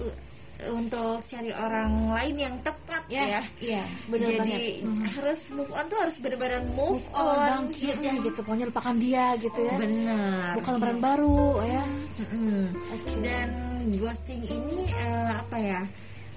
untuk 0.70 1.26
cari 1.26 1.50
orang 1.58 2.14
lain 2.14 2.36
yang 2.38 2.56
tepat 2.62 3.02
ya, 3.10 3.42
Iya, 3.58 3.82
bener 4.14 4.30
jadi 4.38 4.86
harus 5.18 5.50
move 5.58 5.74
on 5.74 5.90
tuh 5.90 5.98
harus 5.98 6.22
benar-benar 6.22 6.62
move, 6.78 7.02
oh 7.18 7.34
on 7.34 7.66
bangkit 7.66 7.98
ya 7.98 8.14
gitu 8.22 8.40
pokoknya 8.46 8.70
lupakan 8.70 8.96
dia 9.02 9.34
gitu 9.42 9.58
ya. 9.66 9.74
Benar. 9.82 10.62
Bukan 10.62 10.72
lembaran 10.78 11.00
baru 11.02 11.42
ya. 11.66 11.84
Mm-mm. 12.22 12.62
dan 13.26 13.50
ghosting 13.98 14.46
ini 14.46 14.86
eh, 14.86 15.34
apa 15.34 15.58
ya 15.58 15.82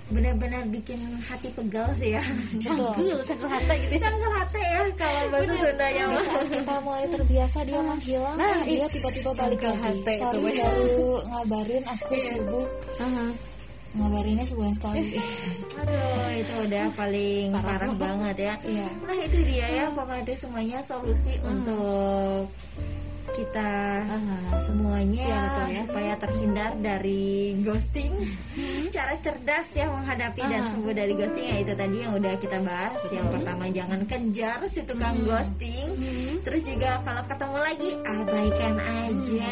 benar-benar 0.04 0.68
bikin 0.68 1.00
hati 1.22 1.48
pegal 1.50 1.88
sih 1.90 2.12
ya. 2.12 2.22
Canggul. 2.62 2.92
canggul 3.20 3.48
hati 3.48 3.74
gitu 3.80 3.92
ya. 3.94 4.00
Cangkel 4.04 4.32
hati 4.34 4.60
ya 4.60 4.80
kalau 4.94 5.22
bahasa 5.32 5.54
Sundanya 5.56 6.02
di 6.02 6.12
mah 6.12 6.22
saat 6.22 6.46
kita 6.46 6.74
mulai 6.78 7.06
terbiasa 7.08 7.58
dia 7.64 7.80
menghilang 7.80 8.36
Nah, 8.36 8.60
dia 8.62 8.86
tiba-tiba 8.86 9.30
balik 9.32 9.60
lagi. 9.64 10.00
sorry 10.12 10.40
baru 10.44 11.08
ngabarin 11.24 11.84
aku 11.88 12.12
sibuk. 12.16 12.68
Aha. 13.00 13.26
ngabarinnya 13.94 14.42
sebulan 14.42 14.74
sekali. 14.74 15.06
Aduh, 15.78 16.26
itu 16.34 16.52
udah 16.66 16.84
paling 16.92 17.54
parah, 17.54 17.94
banget. 17.94 18.36
ya. 18.42 18.54
Iya. 18.66 18.88
Nah, 19.06 19.18
itu 19.22 19.38
dia 19.46 19.66
ya 19.70 19.84
pemerhati 19.88 20.34
semuanya 20.34 20.82
solusi 20.82 21.38
untuk 21.46 22.50
kita 23.30 24.02
Aha. 24.02 24.58
semuanya 24.58 25.22
Iya, 25.22 25.38
betul 25.40 25.66
ya. 25.70 25.78
supaya 25.86 26.12
terhindar 26.18 26.72
dari 26.76 27.54
ghosting. 27.62 28.10
Cara 28.94 29.18
cerdas 29.18 29.74
ya 29.74 29.90
menghadapi 29.90 30.38
dan 30.46 30.62
sembuh 30.70 30.94
dari 30.94 31.18
ghosting 31.18 31.50
ya 31.50 31.66
itu 31.66 31.74
tadi 31.74 32.06
yang 32.06 32.14
udah 32.14 32.38
kita 32.38 32.62
bahas. 32.62 33.10
Yang 33.10 33.26
pertama 33.34 33.66
jangan 33.66 34.06
kejar 34.06 34.62
si 34.70 34.86
tukang 34.86 35.18
ghosting. 35.26 35.98
Terus 36.46 36.62
juga 36.62 37.02
kalau 37.02 37.26
ketemu 37.26 37.58
lagi 37.58 37.90
abaikan 38.06 38.76
aja 38.78 39.50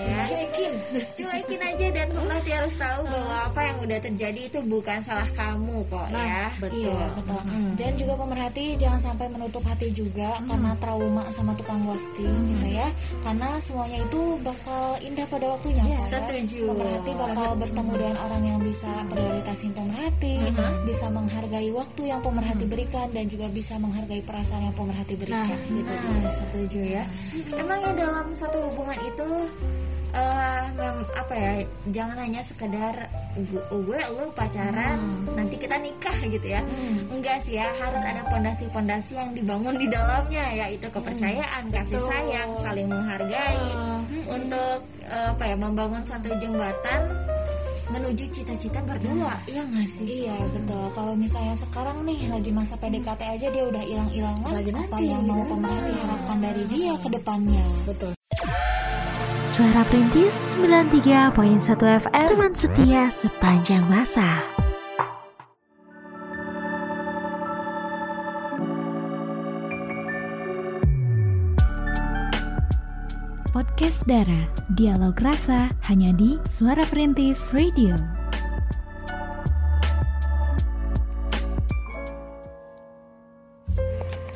ya. 0.00 0.22
cuekin 0.32 0.72
Cuekin 1.20 1.60
aja 1.60 1.86
dan 1.92 2.08
pemerhati 2.08 2.50
harus 2.56 2.72
tahu 2.80 3.04
bahwa 3.04 3.36
apa 3.52 3.60
yang 3.68 3.76
udah 3.84 3.98
terjadi 4.00 4.40
itu 4.48 4.64
bukan 4.64 5.04
salah 5.04 5.28
kamu 5.28 5.84
kok 5.84 6.08
ya. 6.08 6.48
betul 6.64 6.88
Iya 6.88 7.04
betul. 7.20 7.42
Dan 7.76 7.92
juga 8.00 8.14
pemerhati 8.16 8.80
jangan 8.80 9.00
sampai 9.12 9.28
menutup 9.28 9.60
hati 9.68 9.92
juga 9.92 10.40
karena 10.48 10.72
trauma 10.80 11.28
sama 11.28 11.52
tukang 11.52 11.84
ghosting 11.84 12.32
gitu 12.56 12.80
ya. 12.80 12.88
Karena 13.28 13.60
semuanya 13.60 14.00
itu 14.00 14.40
bakal 14.40 14.96
indah 15.04 15.28
pada 15.28 15.52
waktunya. 15.52 15.84
ya. 15.84 16.00
Setuju. 16.00 16.72
Pemerhati 16.72 17.12
bakal 17.12 17.60
bertemu 17.60 17.92
dengan 18.00 18.16
orang 18.24 18.42
yang 18.48 18.58
bisa 18.70 18.86
prioritasin 19.04 19.74
pemerhati, 19.74 20.38
bisa 20.86 21.10
menghargai 21.10 21.74
waktu 21.74 22.06
yang 22.06 22.22
pemerhati 22.22 22.70
berikan 22.70 23.10
dan 23.10 23.26
juga 23.26 23.50
bisa 23.50 23.74
menghargai 23.76 24.22
perasaan 24.22 24.62
yang 24.62 24.76
pemerhati 24.78 25.18
berikan. 25.18 25.58
gitu. 25.66 25.90
Nah, 25.90 26.30
setuju 26.30 26.80
ya. 26.80 27.02
Emang 27.58 27.82
ya 27.82 27.90
dalam 27.92 28.30
satu 28.30 28.62
hubungan 28.62 28.94
itu 29.02 29.26
eh 30.10 30.64
mem- 30.74 31.06
apa 31.14 31.34
ya 31.34 31.52
jangan 31.86 32.18
hanya 32.18 32.42
sekedar 32.42 32.94
gue, 33.70 34.00
lu 34.10 34.26
pacaran 34.34 34.98
nanti 35.34 35.54
kita 35.54 35.78
nikah 35.78 36.14
gitu 36.34 36.46
ya. 36.46 36.62
Enggak 37.10 37.38
sih 37.38 37.58
ya 37.58 37.66
harus 37.80 38.02
ada 38.02 38.22
pondasi-pondasi 38.26 39.18
yang 39.18 39.30
dibangun 39.34 39.74
di 39.74 39.86
dalamnya 39.86 40.46
yaitu 40.56 40.86
kepercayaan 40.88 41.70
kasih 41.70 41.98
sayang 41.98 42.54
saling 42.54 42.86
menghargai 42.86 43.66
untuk 44.30 44.78
eh, 45.04 45.26
apa 45.30 45.44
ya 45.44 45.54
membangun 45.54 46.02
satu 46.02 46.30
jembatan 46.38 47.02
menuju 47.90 48.24
cita-cita 48.30 48.80
berdua 48.86 49.32
iya 49.50 49.62
nggak 49.66 49.88
sih 49.88 50.06
Iya 50.26 50.36
betul. 50.54 50.84
Kalau 50.94 51.14
misalnya 51.18 51.54
sekarang 51.58 52.02
nih 52.06 52.30
lagi 52.30 52.50
masa 52.54 52.74
PDKT 52.78 53.22
aja 53.26 53.46
dia 53.50 53.64
udah 53.66 53.82
hilang-hilangan. 53.82 54.50
Lagi 54.50 54.70
apa 54.74 54.80
nanti, 54.86 55.04
yang 55.10 55.22
mau 55.26 55.42
pemerhati 55.46 55.92
harapkan 55.98 56.38
dari 56.42 56.64
dia 56.70 56.92
ke 56.98 57.08
depannya? 57.10 57.64
betul 57.86 58.12
Suara 59.48 59.82
Perintis 59.88 60.54
93.1 60.60 61.34
FM 62.06 62.26
Teman 62.30 62.52
setia 62.54 63.10
sepanjang 63.10 63.82
masa 63.90 64.59
Podcast 73.80 74.04
Dara 74.04 74.44
Dialog 74.76 75.16
Rasa 75.24 75.72
Hanya 75.88 76.12
di 76.12 76.36
Suara 76.52 76.84
Perintis 76.84 77.40
Radio 77.48 77.96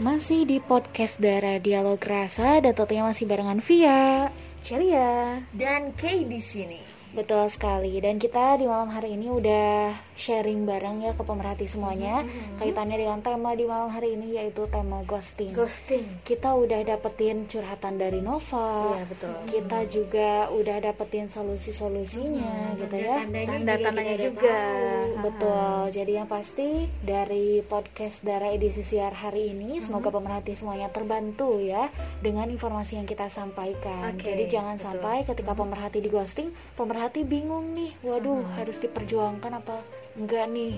Masih 0.00 0.48
di 0.48 0.64
podcast 0.64 1.20
Dara 1.20 1.60
Dialog 1.60 2.00
Rasa 2.00 2.64
dan 2.64 2.72
tentunya 2.72 3.04
masih 3.04 3.28
barengan 3.28 3.60
Via. 3.60 4.32
Ceria. 4.64 5.44
dan 5.52 5.92
Kay 5.92 6.24
di 6.24 6.40
sini 6.40 6.93
Betul 7.14 7.46
sekali. 7.46 7.94
Dan 7.98 8.18
kita 8.18 8.58
di 8.58 8.66
malam 8.66 8.90
hari 8.90 9.14
ini 9.14 9.30
udah 9.30 9.94
sharing 10.14 10.62
bareng 10.62 10.98
ya 11.00 11.12
ke 11.12 11.22
pemerhati 11.22 11.64
semuanya 11.64 12.26
Mm-hmm. 12.26 12.56
kaitannya 12.56 12.96
dengan 12.96 13.18
tema 13.20 13.50
di 13.52 13.64
malam 13.64 13.86
hari 13.88 14.14
ini 14.14 14.34
yaitu 14.34 14.66
tema 14.66 15.02
ghosting. 15.02 15.50
ghosting 15.50 16.02
Kita 16.22 16.54
udah 16.54 16.82
dapetin 16.84 17.46
curhatan 17.46 17.96
dari 17.96 18.18
Nova. 18.18 18.94
iya 18.94 19.04
betul 19.04 19.34
Kita 19.46 19.78
juga 19.86 20.30
udah 20.50 20.76
dapetin 20.80 21.26
solusi-solusinya 21.28 22.74
gitu 22.76 22.96
ya. 22.96 23.22
Tanda-tandanya 23.22 24.14
udah 24.14 24.24
juga 24.24 24.54
tahu. 24.54 25.22
Betul. 25.22 25.78
Jadi 25.92 26.12
yang 26.12 26.26
pasti 26.26 26.68
dari 27.00 27.62
podcast 27.62 28.20
Dara 28.20 28.50
edisi 28.50 28.82
siar 28.82 29.12
hari 29.12 29.50
ini 29.50 29.78
semoga 29.78 30.02
Mm-hmm. 30.04 30.16
pemerhati 30.16 30.52
semuanya 30.54 30.88
terbantu 30.88 31.58
ya 31.58 31.90
dengan 32.20 32.46
informasi 32.46 32.96
yang 32.96 33.06
kita 33.06 33.26
sampaikan. 33.26 34.14
Oke, 34.14 34.26
Jadi 34.26 34.44
jangan 34.48 34.76
betul. 34.76 34.86
sampai 34.90 35.16
ketika 35.24 35.52
pemerhati 35.52 35.98
di 35.98 36.08
ghosting, 36.08 36.48
pemerhati 36.74 37.03
bingung 37.28 37.76
nih. 37.76 37.92
Waduh, 38.00 38.46
harus 38.56 38.80
diperjuangkan 38.80 39.60
apa 39.60 40.03
enggak 40.14 40.46
nih? 40.48 40.74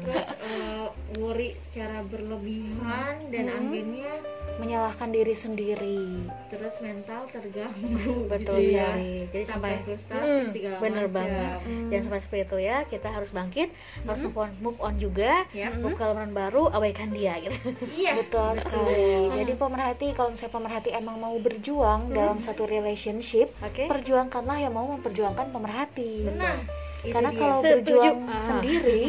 terus 0.00 0.28
eh, 0.38 0.86
worry 1.16 1.50
secara 1.62 2.04
berlebihan 2.04 3.14
dan 3.28 3.44
akhirnya 3.48 4.12
Menyalahkan 4.54 5.10
diri 5.10 5.34
sendiri. 5.34 6.30
terus 6.46 6.78
mental 6.78 7.26
terganggu. 7.26 8.22
Betul 8.30 8.62
gitu 8.62 8.70
ya. 8.70 8.86
sekali. 8.86 9.14
Jadi 9.26 9.44
sampai 9.44 9.70
sampai 9.74 9.82
frustasi 9.82 10.22
Hmm, 10.22 10.46
segala 10.46 10.76
bener 10.78 11.04
macam. 11.04 11.16
banget 11.16 11.58
dan 11.84 12.00
sampai 12.00 12.20
seperti 12.22 12.42
itu 12.44 12.58
ya 12.62 12.76
kita 12.84 13.08
harus 13.08 13.30
bangkit 13.30 13.68
harus 14.00 14.20
move 14.22 14.38
on 14.38 14.50
move 14.60 14.78
on 14.78 14.94
juga. 14.96 15.42
Ya. 15.50 15.74
move 15.74 15.92
ke 15.92 16.04
lembaran 16.04 16.30
baru 16.30 16.70
abaikan 16.70 17.10
dia 17.10 17.34
gitu. 17.40 17.58
Iya. 17.90 18.12
Betul 18.20 18.50
sekali. 18.56 19.10
Jadi 19.34 19.52
pemerhati 19.54 20.06
kalau 20.12 20.30
misalnya 20.30 20.54
pemerhati 20.54 20.90
emang 20.92 21.16
mau 21.18 21.34
berjuang 21.36 22.00
dalam 22.08 22.38
satu 22.38 22.62
relationship, 22.64 23.50
oke. 23.58 23.90
perjuangkanlah 23.90 24.60
yang 24.60 24.70
mau 24.70 24.86
memperjuangkan 24.88 25.50
pemerhati. 25.50 26.30
nah 26.32 26.62
itu 27.04 27.12
Karena 27.12 27.30
dia. 27.30 27.38
kalau 27.38 27.58
Setuju. 27.58 27.76
berjuang 27.76 28.18
Ah. 28.24 28.40
sendiri 28.42 29.04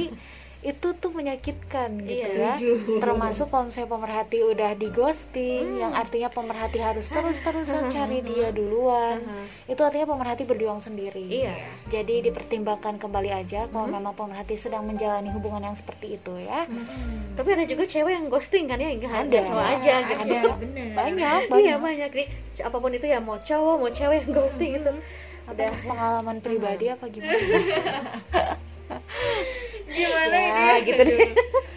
itu 0.65 0.97
tuh 0.97 1.13
menyakitkan 1.13 1.93
gitu 2.01 2.25
Iya. 2.33 2.57
ya. 2.57 2.73
Termasuk 2.97 3.53
kalau 3.53 3.69
misalnya 3.69 3.85
pemerhati 3.91 4.41
udah 4.41 4.73
di 4.73 4.89
ghosting, 4.89 5.77
yang 5.77 5.93
artinya 5.93 6.25
pemerhati 6.27 6.79
harus 6.79 7.05
terus-terusan 7.05 7.85
cari 7.87 8.25
dia 8.25 8.49
duluan. 8.49 9.21
Itu 9.63 9.77
artinya 9.79 10.09
pemerhati 10.09 10.41
berjuang 10.43 10.79
sendiri. 10.79 11.21
Iya. 11.21 11.53
Jadi 11.85 12.25
dipertimbangkan 12.25 12.97
kembali 12.97 13.29
aja 13.35 13.69
kalau 13.69 13.85
memang 13.87 14.17
pemerhati 14.17 14.57
sedang 14.57 14.83
menjalani 14.83 15.29
hubungan 15.29 15.61
yang 15.63 15.77
seperti 15.77 16.17
itu 16.17 16.33
ya. 16.39 16.65
tapi 17.35 17.51
ada 17.51 17.63
juga 17.63 17.83
cewek 17.85 18.11
yang 18.11 18.25
ghosting 18.25 18.65
kan 18.65 18.79
ya 18.79 18.89
nggak 18.89 19.11
Ada. 19.27 19.39
cowok 19.45 19.65
aja 19.69 19.93
gitu 20.07 20.23
ada 20.25 20.55
bener 20.55 20.87
Banyak, 20.97 21.39
iya 21.53 21.75
banyak. 21.75 21.77
banyak 21.77 22.11
nih 22.15 22.27
apa 22.63 22.77
pun 22.79 22.89
itu 22.89 23.05
ya 23.05 23.19
mau 23.19 23.35
cowok 23.37 23.75
mau 23.75 23.91
cewek 23.91 24.17
yang 24.17 24.31
ghosting 24.33 24.71
itu 24.73 24.91
Apa 25.45 25.63
pengalaman 25.81 26.37
pribadi 26.39 26.85
apa 26.87 27.05
gimana? 27.07 27.37
gimana 29.87 30.35
Ya, 30.35 30.49
ini 30.75 30.87
gitu 30.87 31.01
deh. 31.05 31.19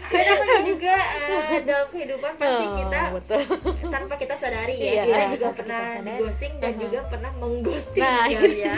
Namanya 0.09 0.61
juga 0.65 0.95
eh, 1.29 1.61
dalam 1.61 1.87
kehidupan 1.87 2.31
pasti 2.35 2.65
Oh, 2.65 2.73
kita 2.75 3.01
betul 3.13 3.41
tanpa 3.87 4.17
kita 4.17 4.33
sadari 4.33 4.73
ya 4.73 4.91
Iya, 4.91 5.03
kita 5.05 5.21
juga 5.31 5.47
pernah 5.53 5.81
kita 5.85 6.01
di 6.01 6.13
ghosting 6.17 6.53
dan 6.57 6.73
juga 6.75 6.99
pernah 7.05 7.31
mengghosting 7.37 8.01
Nah, 8.01 8.25
gitu. 8.25 8.45
ya 8.57 8.73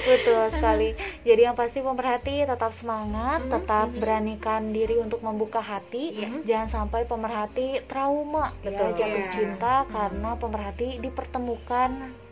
Betul 0.00 0.42
sekali. 0.50 0.88
Jadi 1.22 1.40
yang 1.40 1.54
pasti 1.54 1.78
pemerhati 1.78 2.42
tetap 2.42 2.72
semangat, 2.72 3.46
tetap 3.46 3.86
beranikan 3.94 4.70
diri 4.70 4.98
untuk 4.98 5.20
membuka 5.20 5.60
hati. 5.60 6.18
Jangan 6.42 6.66
sampai 6.68 7.06
pemerhati 7.06 7.78
trauma 7.86 8.50
Betul. 8.60 8.90
ya 8.90 8.98
jatuh 8.98 9.22
Iya. 9.22 9.30
cinta 9.30 9.74
karena 9.86 10.30
pemerhati 10.34 10.98
dipertemukan 10.98 11.90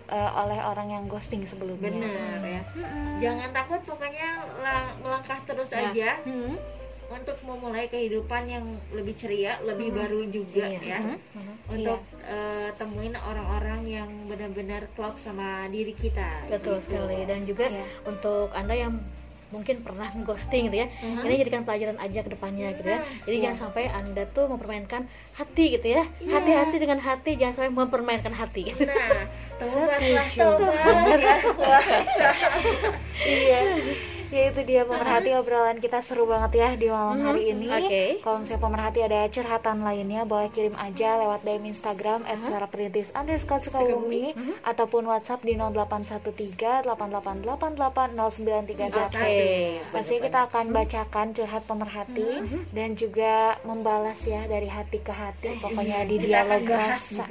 eh, 0.08 0.30
oleh 0.34 0.58
orang 0.58 0.88
yang 0.90 1.04
ghosting 1.04 1.44
sebelumnya. 1.44 1.88
bener 1.90 2.40
ya 2.42 2.62
jangan 3.18 3.50
takut 3.50 3.80
pokoknya 3.82 4.28
lang- 4.58 4.96
melangkah 4.98 5.38
terus 5.44 5.68
Ya. 5.68 5.80
aja 5.84 6.10
Hmm. 6.22 6.56
untuk 7.08 7.36
memulai 7.40 7.86
kehidupan 7.86 8.44
yang 8.46 8.64
lebih 8.90 9.14
ceria 9.14 9.56
lebih 9.62 9.92
baru 9.92 10.28
juga 10.28 10.64
Iya. 10.66 10.80
ya 10.82 10.98
untuk 11.68 12.00
eh, 12.24 12.68
temuin 12.74 13.16
orang-orang 13.16 13.80
yang 13.86 14.10
benar-benar 14.24 14.84
klop 14.92 15.16
sama 15.16 15.64
diri 15.66 15.92
kita 15.92 16.44
betul 16.46 16.76
gitu. 16.76 16.92
sekali 16.92 17.24
dan 17.24 17.40
juga 17.42 17.66
Iya. 17.66 17.84
untuk 18.04 18.52
anda 18.52 18.74
yang 18.74 19.00
mungkin 19.48 19.80
pernah 19.80 20.12
ghosting 20.22 20.68
gitu 20.68 20.84
ya. 20.84 20.86
Ini 21.00 21.34
jadikan 21.40 21.64
pelajaran 21.64 21.96
aja 21.96 22.20
ke 22.20 22.30
depannya 22.32 22.68
gitu 22.76 22.88
ya. 22.88 23.00
Jadi 23.24 23.36
Iya. 23.36 23.42
jangan 23.48 23.58
sampai 23.68 23.84
anda 23.88 24.22
tuh 24.28 24.44
mempermainkan 24.48 25.08
hati 25.34 25.64
gitu 25.74 25.88
ya. 25.88 26.02
Hati-hati 26.20 26.76
dengan 26.76 27.00
hati 27.00 27.30
jangan 27.34 27.54
sampai 27.56 27.72
mempermainkan 27.72 28.32
hati. 28.32 28.68
Gitu. 28.68 28.84
nah 28.84 29.24
tobatlah 29.58 30.28
tobat. 30.28 31.20
Ya 31.20 31.36
Iya. 33.24 33.60
Ya 34.28 34.47
itu 34.58 34.74
dia 34.74 34.82
pemerhati 34.82 35.38
obrolan 35.38 35.78
kita 35.78 36.02
seru 36.02 36.26
banget 36.26 36.58
ya 36.58 36.68
di 36.74 36.90
malam 36.90 37.22
hari 37.22 37.54
ini. 37.54 37.70
Oke. 37.70 38.18
Kalau 38.26 38.42
misalnya 38.42 38.62
pemerhati 38.66 39.00
ada 39.06 39.20
curhatan 39.30 39.86
lainnya 39.86 40.26
boleh 40.26 40.50
kirim 40.50 40.74
aja 40.74 41.14
lewat 41.14 41.46
DM 41.46 41.70
Instagram 41.70 42.26
@saraperintis 42.26 43.14
underscore 43.14 43.62
Sukabumi 43.62 44.34
ataupun 44.66 45.06
WhatsApp 45.06 45.46
di 45.46 45.54
0813 45.54 46.90
8888 46.90 48.18
0931. 48.18 48.98
Oke. 48.98 49.78
Pasti 49.94 50.14
kita 50.18 50.50
akan 50.50 50.74
bacakan 50.74 51.26
curhat 51.38 51.62
pemerhati 51.62 52.30
dan 52.74 52.98
juga 52.98 53.62
membalas 53.62 54.18
ya 54.26 54.50
dari 54.50 54.66
hati 54.66 54.98
ke 54.98 55.14
hati 55.14 55.62
pokoknya 55.62 56.02
di 56.02 56.18
kita 56.18 56.34
akan 56.42 56.66
dialog 56.66 56.66
rasa. 56.66 57.24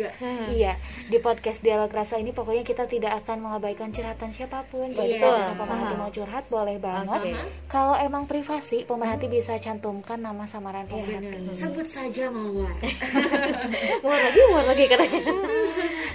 Iya, 0.47 0.79
di 1.11 1.17
podcast 1.19 1.59
dialog 1.59 1.91
rasa 1.91 2.15
ini 2.23 2.31
pokoknya 2.31 2.63
kita 2.63 2.87
tidak 2.87 3.19
akan 3.19 3.43
mengabaikan 3.43 3.91
curhatan 3.91 4.31
siapa 4.31 4.63
pun. 4.71 4.95
Jadi 4.95 5.19
Iya. 5.19 5.27
kalau 5.27 5.35
misalnya 5.43 5.59
pemerhati 5.59 5.95
mau 5.99 6.11
curhat 6.15 6.43
boleh 6.47 6.77
banget. 6.79 7.16
Oke. 7.19 7.31
Kalau 7.67 7.95
emang 7.95 8.23
privasi, 8.25 8.83
pemerhati 8.83 9.27
bisa 9.27 9.57
cantumkan 9.57 10.17
nama 10.17 10.45
samaran 10.45 10.87
pemerhati. 10.87 11.43
sebut 11.51 11.83
saja 11.83 12.31
mawar 12.31 12.71
Muar 14.03 14.19
lagi, 14.21 14.39
muar 14.47 14.65
lagi 14.65 14.83
katanya. 14.85 15.19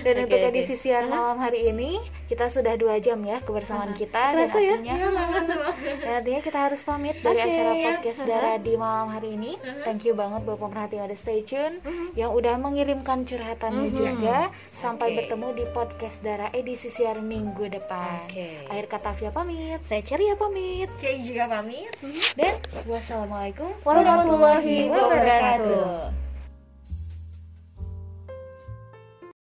Dan 0.03 0.19
Oke, 0.19 0.25
untuk 0.27 0.41
oke. 0.41 0.51
edisi 0.51 0.75
siar 0.75 1.07
malam 1.07 1.39
hari 1.39 1.71
ini 1.71 2.03
kita 2.27 2.51
sudah 2.51 2.75
dua 2.75 2.99
jam 2.99 3.23
ya 3.23 3.39
kebersamaan 3.39 3.95
kita 3.95 4.35
dan 4.35 4.51
Kerasa 4.51 4.59
ya? 4.59 4.75
artinya 4.75 4.95
dan 6.03 6.13
artinya 6.19 6.41
kita 6.43 6.59
harus 6.59 6.83
pamit 6.83 7.23
dari 7.23 7.39
Oke, 7.39 7.47
acara 7.47 7.71
ya. 7.71 7.83
podcast 7.87 8.21
Dara 8.25 8.53
di 8.59 8.75
malam 8.75 9.07
hari 9.07 9.39
ini. 9.39 9.55
Thank 9.87 10.03
you 10.03 10.19
banget 10.19 10.43
buat 10.43 10.59
pemerhati 10.59 10.99
yang 10.99 11.07
udah 11.07 11.15
stay 11.15 11.47
tune, 11.47 11.79
yang 12.15 12.35
udah 12.35 12.59
mengirimkan 12.59 13.23
curhatannya 13.23 13.95
juga. 13.95 14.51
Sampai 14.75 15.15
bertemu 15.15 15.49
di 15.55 15.65
podcast 15.71 16.19
Dara 16.19 16.51
edisi 16.51 16.91
siar 16.91 17.23
minggu 17.23 17.71
depan. 17.71 18.27
Oke. 18.27 18.67
Akhir 18.67 18.87
kata 18.91 19.15
Via 19.15 19.31
pamit 19.31 19.79
Saya 19.87 20.03
Ceria 20.03 20.35
pamit. 20.87 21.01
Cai 21.01 21.19
juga 21.23 21.45
pamit 21.47 21.91
dan 22.35 22.55
wassalamualaikum 22.87 23.71
Warahmatullahi 23.87 24.91
wabarakatuh. 24.91 26.22